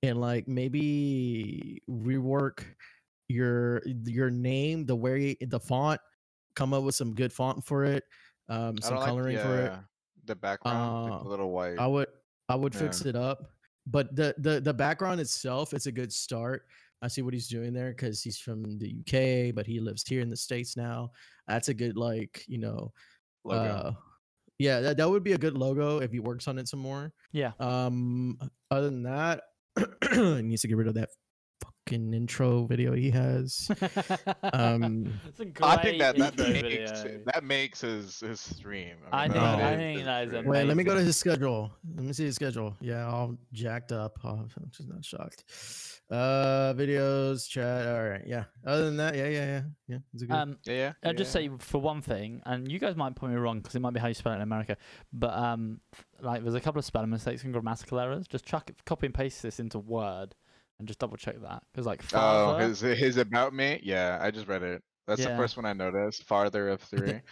[0.03, 2.63] and like maybe rework
[3.27, 5.99] your your name, the way the font,
[6.55, 8.05] come up with some good font for it,
[8.47, 9.73] um, some coloring like, for it.
[10.25, 11.77] The background, Uh, the little white.
[11.79, 12.07] I would
[12.47, 12.79] I would Yeah.
[12.81, 13.51] fix it up.
[13.85, 16.67] But the the the background itself, it's a good start.
[17.01, 20.21] I see what he's doing there because he's from the UK, but he lives here
[20.21, 21.11] in the states now.
[21.47, 22.91] That's a good like you know,
[23.49, 23.91] uh,
[24.57, 27.13] yeah, that, that would be a good logo if he works on it some more.
[27.31, 27.53] Yeah.
[27.59, 28.37] Um,
[28.69, 29.43] other than that,
[30.11, 31.09] he needs to get rid of that
[31.89, 33.69] fucking intro video he has.
[34.53, 37.21] Um, it's a great I think that that makes video.
[37.25, 38.97] that makes his his stream.
[39.11, 40.45] I mean, think that I is think that is stream.
[40.45, 41.71] Wait, let me go to his schedule.
[41.95, 42.75] Let me see his schedule.
[42.79, 44.19] Yeah, all jacked up.
[44.23, 45.43] Oh, I'm just not shocked.
[46.09, 47.87] Uh, videos, chat.
[47.87, 48.45] All right, yeah.
[48.65, 49.97] Other than that, yeah, yeah, yeah, yeah.
[50.13, 50.35] It's a good.
[50.35, 50.93] Um, Yeah, yeah.
[51.03, 53.79] I'll just say for one thing, and you guys might point me wrong because it
[53.79, 54.77] might be how you spell it in America,
[55.13, 55.81] but um,
[56.21, 58.27] like there's a couple of spelling mistakes and grammatical errors.
[58.27, 60.33] Just chuck it, copy and paste this into Word,
[60.79, 62.07] and just double check that because like Oh,
[62.55, 63.79] father, his his about me.
[63.83, 64.81] Yeah, I just read it.
[65.07, 65.29] That's Yeah.
[65.31, 66.23] the first one I noticed.
[66.23, 67.21] Farther of three.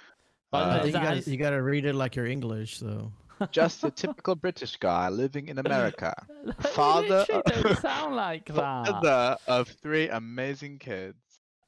[0.49, 3.11] But Uh, I you that gotta, you you gotta read it like you're English, though.
[3.51, 6.13] just a typical British guy living in America.
[6.45, 8.55] They Father literally of- don't sound like that.
[8.55, 11.17] Father of three amazing kids.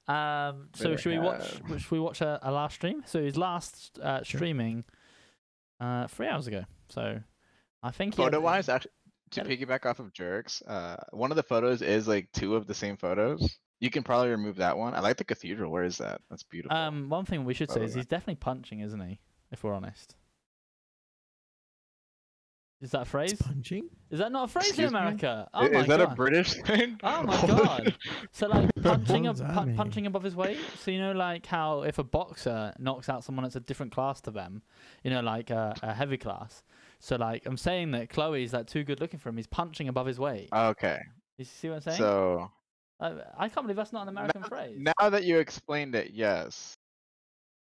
[0.08, 1.60] Um, so should we watch?
[1.68, 3.04] have- Should we watch a, a last stream?
[3.06, 4.38] So his last uh, Sure.
[4.40, 4.86] streaming,
[5.82, 6.64] uh, three hours ago.
[6.88, 7.20] So
[7.84, 8.92] I think he had- Photo wise, actually,
[9.32, 12.74] to piggyback off of Jerks, uh, one of the photos is like two of the
[12.74, 13.58] same photos.
[13.80, 14.94] You can probably remove that one.
[14.94, 15.72] I like the cathedral.
[15.72, 16.22] Where is that?
[16.30, 16.76] That's beautiful.
[16.78, 18.00] Um, one thing we should say is Photo.
[18.00, 19.20] he's definitely punching, isn't he?
[19.52, 20.16] If we're honest.
[22.82, 23.34] Is that a phrase?
[23.42, 23.90] Punching.
[24.10, 24.96] Is that not a phrase Excuse in?
[24.96, 25.50] America?
[25.54, 26.12] I- Oh my is that god.
[26.12, 26.98] a British thing?
[27.04, 27.96] Oh my god.
[28.32, 30.58] So like punching What ab- does that pu- punching above his weight.
[30.80, 34.22] So you know like how if a boxer knocks out someone that's a different class
[34.22, 34.62] to them,
[35.04, 36.64] you know like a, a heavy class.
[37.00, 39.38] So like I'm saying that Chloe's like too good looking for him.
[39.38, 40.50] He's punching above his weight.
[40.54, 41.00] Okay,
[41.38, 41.98] you see what I'm saying?
[41.98, 42.52] so
[43.00, 44.78] I, I can't believe that's not an American phrase.
[44.78, 46.76] now that you explained it, yes.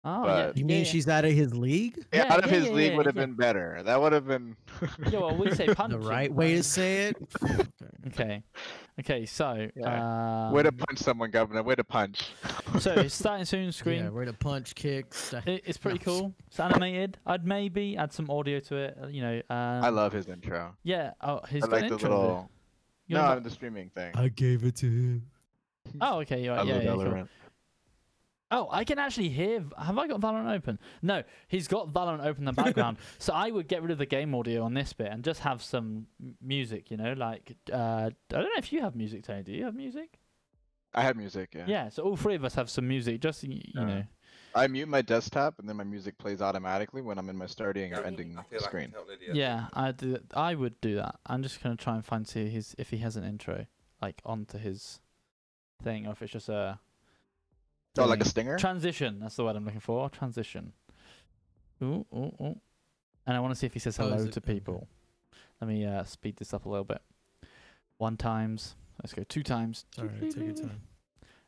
[0.05, 0.51] Oh but- yeah.
[0.55, 1.97] You mean yeah, she's out of his league?
[2.13, 3.25] Yeah, Yeah, out of yeah, his yeah, league yeah, would have yeah.
[3.25, 3.81] been better.
[3.83, 4.55] That would have been.
[4.81, 4.87] yeah.
[5.11, 5.99] yeah, well we say punching.
[5.99, 7.17] The right way to say it.
[7.43, 7.63] Okay.
[8.07, 8.41] Okay.
[9.01, 9.25] Okay.
[9.25, 9.67] So.
[9.75, 10.47] Yeah.
[10.47, 11.61] Um, Way to punch someone, Governor.
[11.61, 12.29] Way to punch.
[12.79, 13.71] so it's starting soon.
[13.73, 14.05] Screen.
[14.05, 15.13] Yeah, where to punch, kick.
[15.13, 16.33] sta- It, it's pretty cool.
[16.47, 17.17] It's animated.
[17.25, 18.97] I'd maybe add some audio to it.
[19.03, 19.35] uh, You know.
[19.49, 20.75] Um, I love his intro.
[20.83, 21.11] Yeah.
[21.21, 22.09] Oh, his I like an the intro.
[22.09, 22.49] is little.
[23.09, 24.13] No, know I'm the streaming thing.
[24.15, 25.29] I gave it to him.
[25.99, 26.41] Oh, okay.
[26.43, 26.67] You're I right.
[26.67, 27.27] Yeah, love yeah, cool.
[28.51, 28.57] Valorant.
[28.67, 29.63] Oh, I can actually hear.
[29.77, 30.79] Have I got Valorant open?
[31.01, 32.97] No, he's got Valorant open in the background.
[33.17, 35.61] so I would get rid of the game audio on this bit and just have
[35.63, 36.07] some
[36.41, 36.91] music.
[36.91, 39.43] You know, like uh, I don't know if you have music, Tony.
[39.43, 40.19] Do you have music?
[40.93, 41.53] I have music.
[41.55, 41.65] Yeah.
[41.67, 41.89] Yeah.
[41.89, 43.21] So all three of us have some music.
[43.21, 43.83] Just you Yeah.
[43.85, 44.03] know.
[44.55, 47.93] I mute my desktop and then my music plays automatically when I'm in my starting
[47.93, 48.91] or ending I feel like screen.
[48.91, 49.35] can.
[49.35, 50.17] Yeah, I do.
[50.33, 51.19] I would do that.
[51.27, 53.67] I'm just gonna try and find see his if he has an intro
[54.01, 55.01] like onto his
[55.83, 56.79] thing, or if it's just a.
[58.03, 58.57] Oh, like a stinger?
[58.57, 59.19] Transition.
[59.19, 60.09] That's the word I'm looking for.
[60.09, 60.73] Transition.
[61.83, 62.59] Ooh, ooh, ooh.
[63.25, 64.53] And I want to see if he says Oh, hello it- to okay.
[64.53, 64.87] people.
[65.61, 67.01] Let me uh, speed this up a little bit.
[67.97, 68.75] One times.
[69.03, 69.85] Let's go two times.
[69.89, 70.21] It's all right.
[70.21, 70.81] Take your time.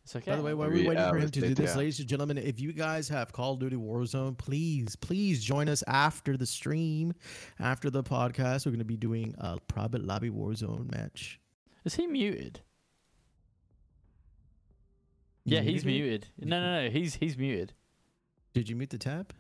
[0.04, 0.32] It's okay.
[0.32, 1.78] By the way, while we're waiting for him to do this, later.
[1.78, 5.84] ladies and gentlemen, if you guys have Call of Duty Warzone, please, please join us
[5.88, 7.14] after the stream,
[7.60, 8.66] after the podcast.
[8.66, 11.40] We're going to be doing a private lobby Warzone match.
[11.86, 12.62] is he muted?
[15.50, 15.88] You Yeah, he's him?
[15.92, 16.28] muted.
[16.40, 16.90] No, no, no.
[16.90, 17.74] He's he's muted.
[18.54, 19.34] Did you mute the tab?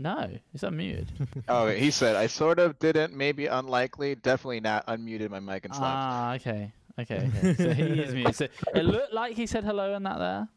[0.00, 1.08] No, he's unmuted.
[1.48, 5.74] Oh, he said, I sort of didn't, maybe unlikely, definitely not, unmuted my mic and
[5.74, 5.92] slept.
[5.92, 7.54] Ah, okay, okay, okay.
[7.56, 8.34] So he is muted.
[8.36, 8.46] So
[8.76, 10.48] it looked like he said hello and that there.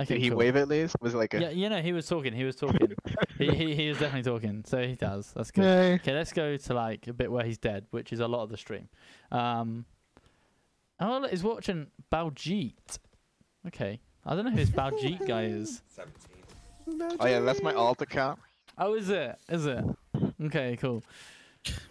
[0.00, 0.38] Okay, Did he cool.
[0.38, 0.96] wave at least?
[1.00, 1.40] Was it like a.
[1.40, 2.32] Yeah, you know, he was talking.
[2.34, 2.94] He was talking.
[3.38, 4.64] he, he he was definitely talking.
[4.66, 5.32] So he does.
[5.34, 5.62] That's good.
[5.62, 5.94] Yay.
[5.94, 8.50] Okay, let's go to like a bit where he's dead, which is a lot of
[8.50, 8.88] the stream.
[9.30, 9.84] Um,
[11.00, 12.98] oh, look, he's watching Baljeet.
[13.66, 15.82] Okay, I don't know who this Baljeet guy is.
[15.88, 16.20] 17.
[17.18, 18.38] Oh, yeah, that's my alt account.
[18.76, 19.38] Oh, is it?
[19.48, 19.82] Is it?
[20.44, 21.02] Okay, cool.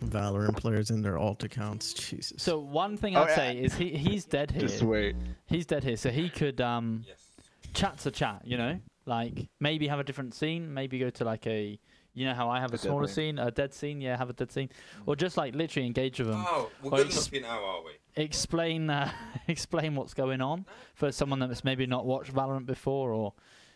[0.06, 1.94] Valorant players in their alt accounts.
[1.94, 2.44] Jesus.
[2.44, 3.36] So one thing Oh, I'd yeah.
[3.36, 4.62] say is he he's dead here.
[4.62, 5.16] Just wait.
[5.48, 7.28] He's dead here, so he could um Yes.
[7.74, 8.42] chat to chat.
[8.46, 10.72] You know, like maybe have a different scene.
[10.72, 11.80] Maybe go to like a
[12.16, 13.14] You know how I have a A smaller deadly.
[13.14, 14.00] scene, a dead scene.
[14.00, 14.70] Yeah, have a dead scene,
[15.08, 16.44] or just like literally engage with them.
[16.48, 17.92] Oh, we're good ex- enough now, are we?
[18.16, 19.12] explain uh,
[19.48, 23.34] explain what's going on for someone that's maybe not watched Valorant before, or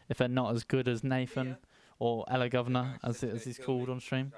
[0.10, 1.58] if they're not as good as Nathan
[2.00, 4.32] or Ella Governor, as it- as he's called on stream.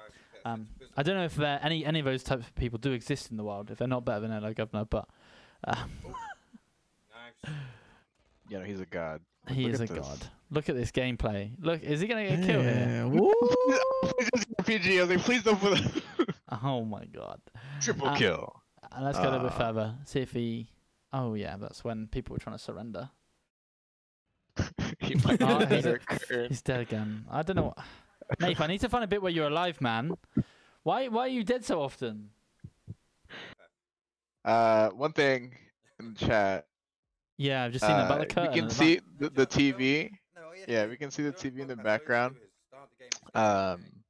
[0.46, 3.30] Um, I don't know if there any any of those types of people do exist
[3.30, 3.70] in the world.
[3.70, 5.06] If they're not better than Ella Governor, but
[5.64, 5.74] uh,
[7.44, 7.54] Nice.
[8.48, 9.20] You know, he's a god.
[9.50, 9.98] He Look is a this.
[10.06, 10.18] god.
[10.50, 11.52] Look at this gameplay.
[11.60, 12.86] Look, is he gonna get killed here?
[12.88, 13.32] Yeah, woo.
[14.64, 14.98] PG.
[14.98, 15.80] I was like, please don't put
[16.62, 17.40] Oh my god.
[17.80, 18.62] triple Uh, kill.
[18.92, 19.94] And let's go a little bit Uh, further.
[20.04, 20.68] See if he.
[21.12, 23.10] Oh yeah, that's when people were trying to surrender.
[24.98, 25.98] he might Oh, he's a-
[26.48, 27.24] He's dead again.
[27.30, 27.72] I don't know.
[27.74, 27.78] What...
[28.40, 30.16] Nath, I need to find a bit where you're alive, man.
[30.82, 32.30] Why why are you dead so often?
[34.44, 35.54] Uh, one thing
[35.98, 36.66] in the chat.
[37.40, 38.52] Yeah, I've just seen the uh, curtain.
[38.52, 40.10] we can see the, the TV.
[40.68, 42.34] Yeah, we can see the TV in the background.
[42.34, 43.94] those viewers, start the game, start the game.
[43.94, 44.02] Um,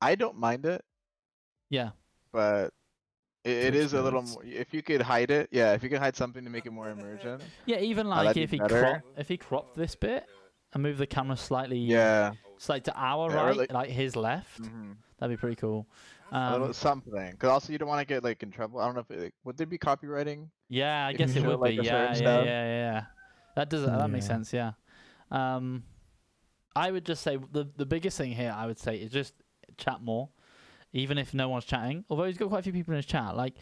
[0.00, 0.84] I don't mind it,
[1.70, 1.90] Yeah.
[2.32, 2.72] but
[3.44, 4.22] it, it is a little.
[4.22, 6.72] More, if you could hide it, yeah, if you could hide something to make it
[6.72, 7.40] more immersion.
[7.64, 10.26] Yeah, even like if he crop if he cropped this bit
[10.72, 12.32] and moved the camera slightly Yeah.
[12.58, 15.86] slight to our Yeah, right, like- like his left, hmm that'd be pretty cool.
[16.32, 18.80] A little Um, something, because also you don't want to get like in trouble.
[18.80, 20.50] I don't know if it, like, would there be copyrighting?
[20.68, 21.80] yeah, I guess it show, would like, be.
[21.80, 23.04] a Yeah, yeah, certain yeah, yeah,
[23.54, 24.52] That does that makes sense.
[24.52, 24.72] Yeah.
[25.30, 25.84] Um,
[26.74, 29.34] I would just say the the biggest thing here, I would say, is just
[29.78, 30.28] chat more,
[30.92, 32.04] even if no one's chatting.
[32.10, 33.54] Although he's got quite a few people in his chat, like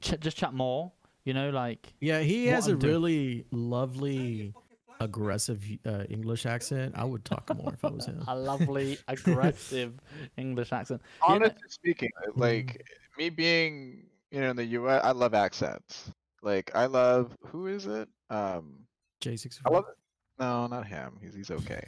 [0.00, 0.92] ch- just chat more.
[1.24, 2.92] You know, like Yeah, he has a I'm doing.
[2.92, 4.54] really lovely,
[5.00, 6.94] aggressive uh, English accent.
[6.96, 8.22] I would talk more if I was him.
[8.28, 9.94] a lovely, aggressive
[10.36, 11.00] English accent.
[11.22, 12.86] You know- Honestly speaking, uh, like
[13.18, 16.12] me being you know in the U.S., I love accents.
[16.42, 18.08] Like I love who is it?
[18.30, 18.80] Um,
[19.22, 19.58] J6.
[19.66, 19.84] I love.
[20.38, 21.18] No, not him.
[21.20, 21.86] He's he's okay.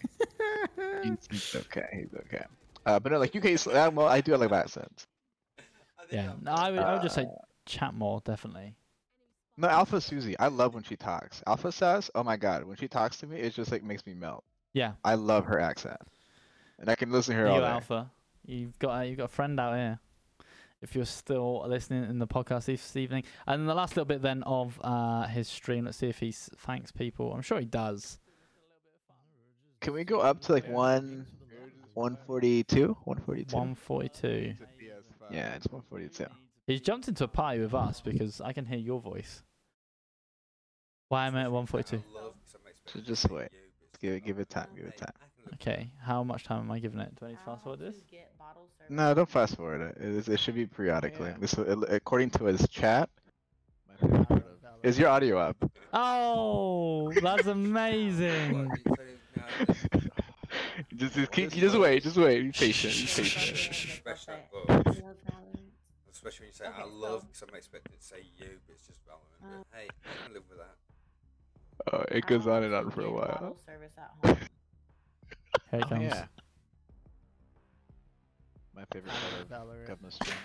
[1.03, 1.89] he's, he's okay.
[1.95, 2.45] He's okay.
[2.85, 3.47] Uh, but no, like UK.
[3.67, 5.07] uh, Well, I do like accents.
[6.11, 7.29] Yeah, no, I would, I would just say Uh,
[7.65, 8.75] chat more, definitely.
[9.57, 10.39] No, Alpha Susie.
[10.39, 11.43] I love when she talks.
[11.47, 14.15] Alpha says, "Oh my god," when she talks to me, it just like makes me
[14.15, 14.45] melt.
[14.73, 16.01] Yeah, I love her accent,
[16.79, 17.67] and I can listen to her you all day.
[17.67, 18.11] Alpha,
[18.47, 19.99] you've got a, you've got a friend out here.
[20.81, 24.43] If you're still listening in the podcast this evening, and the last little bit then
[24.45, 27.33] of uh, his stream, let's see if he thanks people.
[27.33, 28.19] I'm sure he does.
[29.81, 31.27] Can we go up to like one,
[31.95, 33.55] one forty-two, one forty-two?
[33.55, 34.55] 142.
[35.31, 36.27] Yeah, it's one forty-two.
[36.67, 39.43] He's jumped into a party with us because I can hear your voice.
[41.09, 42.03] Why am I at 142?
[42.87, 43.49] So just wait.
[44.01, 44.69] Give it, give it time.
[44.75, 45.13] Give it time.
[45.55, 47.15] Okay, how much time am I giving it?
[47.19, 47.97] Do I need to fast forward this?
[48.89, 49.97] No, don't fast forward it.
[50.03, 51.31] It, is, it should be periodically.
[51.31, 51.37] Yeah.
[51.39, 53.11] This, according to his chat.
[54.83, 55.57] Is your audio up?
[55.93, 58.73] Oh, that's amazing.
[60.97, 62.03] just, just, keep, just wait.
[62.03, 62.41] Just wait.
[62.41, 62.95] Be patient.
[62.95, 64.03] Be patient.
[66.23, 66.23] Especially, I but love Valorant.
[66.23, 68.75] especially when you say Okay, I so- love, because I'm expecting to say you, but
[68.75, 69.43] it's just Valorant.
[69.43, 70.77] Uh, but hey, I can live with that.
[71.93, 73.27] Oh, it goes on and on for a while.
[73.27, 74.37] bottle service at home.
[75.71, 76.27] Here it Oh, yeah.
[78.75, 79.87] My favorite part of Valorant.
[79.89, 80.37] Governor Stream.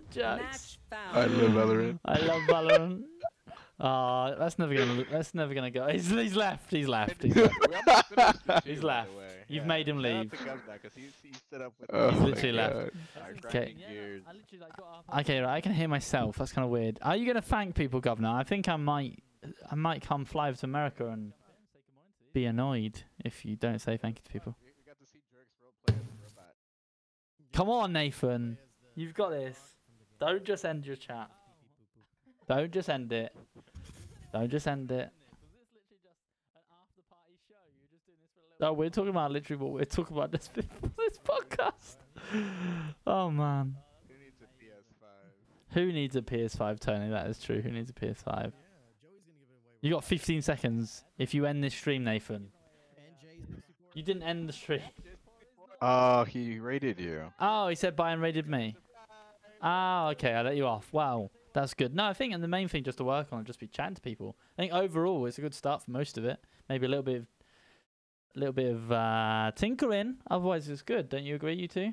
[0.10, 0.78] Jokes.
[0.92, 1.98] I love Valorant.
[2.04, 3.02] I love Valorant.
[3.80, 5.04] Oh, that's never gonna.
[5.10, 5.86] That's never gonna go.
[5.86, 6.70] He's, he's left.
[6.70, 7.22] He's left.
[7.22, 8.64] He's left.
[8.66, 9.10] He's left.
[9.46, 10.32] You've made him leave.
[11.92, 12.74] Oh He's my literally left.
[12.74, 13.44] God.
[13.46, 13.76] Okay.
[13.88, 14.22] Gears.
[15.20, 15.54] Okay, right.
[15.54, 16.36] I can hear myself.
[16.38, 16.98] That's kind of weird.
[17.02, 18.30] Are you gonna thank people, Governor?
[18.30, 19.22] I think I might.
[19.70, 21.32] I might come fly over to America and
[22.32, 24.56] be annoyed if you don't say thank you to people.
[27.52, 28.58] Come on, Nathan.
[28.96, 29.56] You've got this.
[30.18, 31.30] Don't just end your chat.
[32.48, 33.34] Don't just end it.
[34.32, 35.10] Don't just end it.
[38.60, 41.96] No, we're talking about literally what we're talking about this this podcast.
[43.06, 43.76] Oh man.
[45.72, 47.10] Who needs a PS5, Tony?
[47.10, 47.60] That is true.
[47.60, 48.52] Who needs a PS5?
[49.82, 52.48] You got 15 seconds if you end this stream, Nathan.
[53.94, 54.80] You didn't end the stream.
[55.80, 57.32] Oh, he rated you.
[57.38, 58.76] Oh, he said Bayern raided me.
[59.60, 60.92] Ah, okay, I let you off.
[60.92, 61.30] Wow,
[61.60, 61.92] that's good.
[61.92, 64.00] No, I think and the main thing just to work on, just be chatting to
[64.00, 64.36] people.
[64.56, 66.38] I think overall it's a good start for most of it.
[66.68, 67.26] Maybe a little bit of,
[68.36, 70.18] a little bit of uh, tinkering.
[70.30, 71.08] Otherwise, it's good.
[71.08, 71.92] Don't you agree, you two?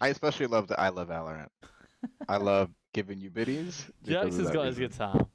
[0.00, 1.48] I especially love that I love Valorant.
[2.28, 3.86] I love giving you biddies.
[4.04, 5.26] because Jokes has that got his guitar.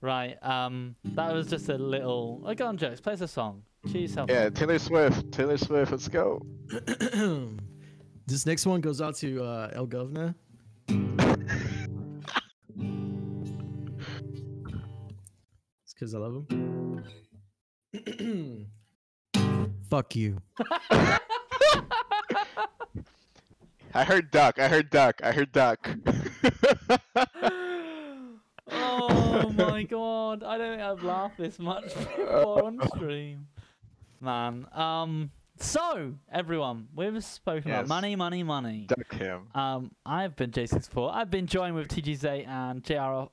[0.00, 0.42] Right.
[0.42, 2.42] Um, that was just a little.
[2.46, 3.00] Oh, go on, Jokes.
[3.02, 3.62] Play us a song.
[3.90, 4.30] Cheer yourself.
[4.30, 4.54] Yeah, up.
[4.54, 5.30] Taylor Swift.
[5.32, 5.92] Taylor Swift.
[5.92, 6.40] Let's go.
[8.26, 10.34] this next one goes out to uh, El Govna.
[16.04, 17.02] Because I love him.
[19.88, 20.42] Fuck you.
[23.94, 24.58] I heard duck.
[24.58, 25.22] I heard duck.
[25.22, 25.88] I heard duck.
[28.70, 30.42] oh my god!
[30.42, 33.46] I don't think I've laughed this much before on stream,
[34.20, 34.66] man.
[34.72, 35.30] Um.
[35.56, 38.86] So everyone, we've spoken about money, money, money.
[38.88, 39.42] duck him.
[39.54, 41.14] Um, I've been J64.
[41.14, 43.28] I've been joined with TGZ and JR,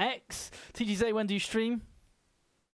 [0.00, 0.50] JRX4X.
[0.74, 1.82] TGZ, when do you stream?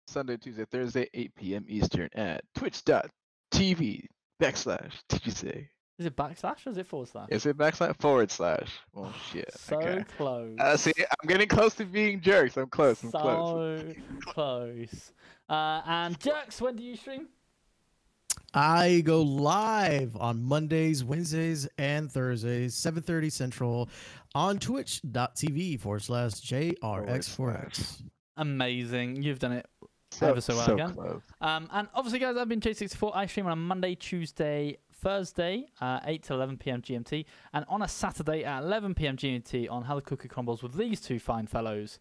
[0.06, 1.64] Sunday, Tuesday, Thursday, 8 p.m.
[1.68, 4.06] Eastern at twitch.tv
[4.40, 5.66] backslash TGC.
[5.96, 7.28] Is it backslash or is it forward slash?
[7.30, 8.68] Is it backslash forward slash?
[8.96, 9.50] Oh, shit.
[9.56, 10.04] so okay.
[10.16, 10.56] close.
[10.58, 12.56] Uh, see, I'm getting close to being jerks.
[12.56, 13.02] I'm close.
[13.02, 13.80] I'm close.
[13.80, 15.12] so close.
[15.48, 17.28] Uh, and Jerks, when do you stream?
[18.56, 23.88] I go live on Mondays, Wednesdays, and Thursdays, 7:30 Central,
[24.34, 28.02] on Twitch.tv forward slash JRX4X.
[28.36, 29.22] Amazing.
[29.22, 29.66] You've done it
[30.10, 30.94] So, Ever so well so again.
[30.94, 31.22] close.
[31.40, 33.12] Um, and obviously, guys, I've been J64.
[33.14, 36.82] I stream on a Monday, Tuesday, Thursday, uh, 8 to 11 p.m.
[36.82, 39.16] GMT, and on a Saturday at 11 p.m.
[39.16, 41.98] GMT on How the Cookie Crumbles with these two fine fellows.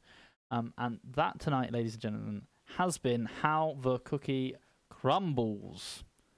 [0.52, 2.42] Um, and that tonight, ladies and gentlemen,
[2.78, 4.56] has been How the Cookie
[4.90, 6.04] Crumbles.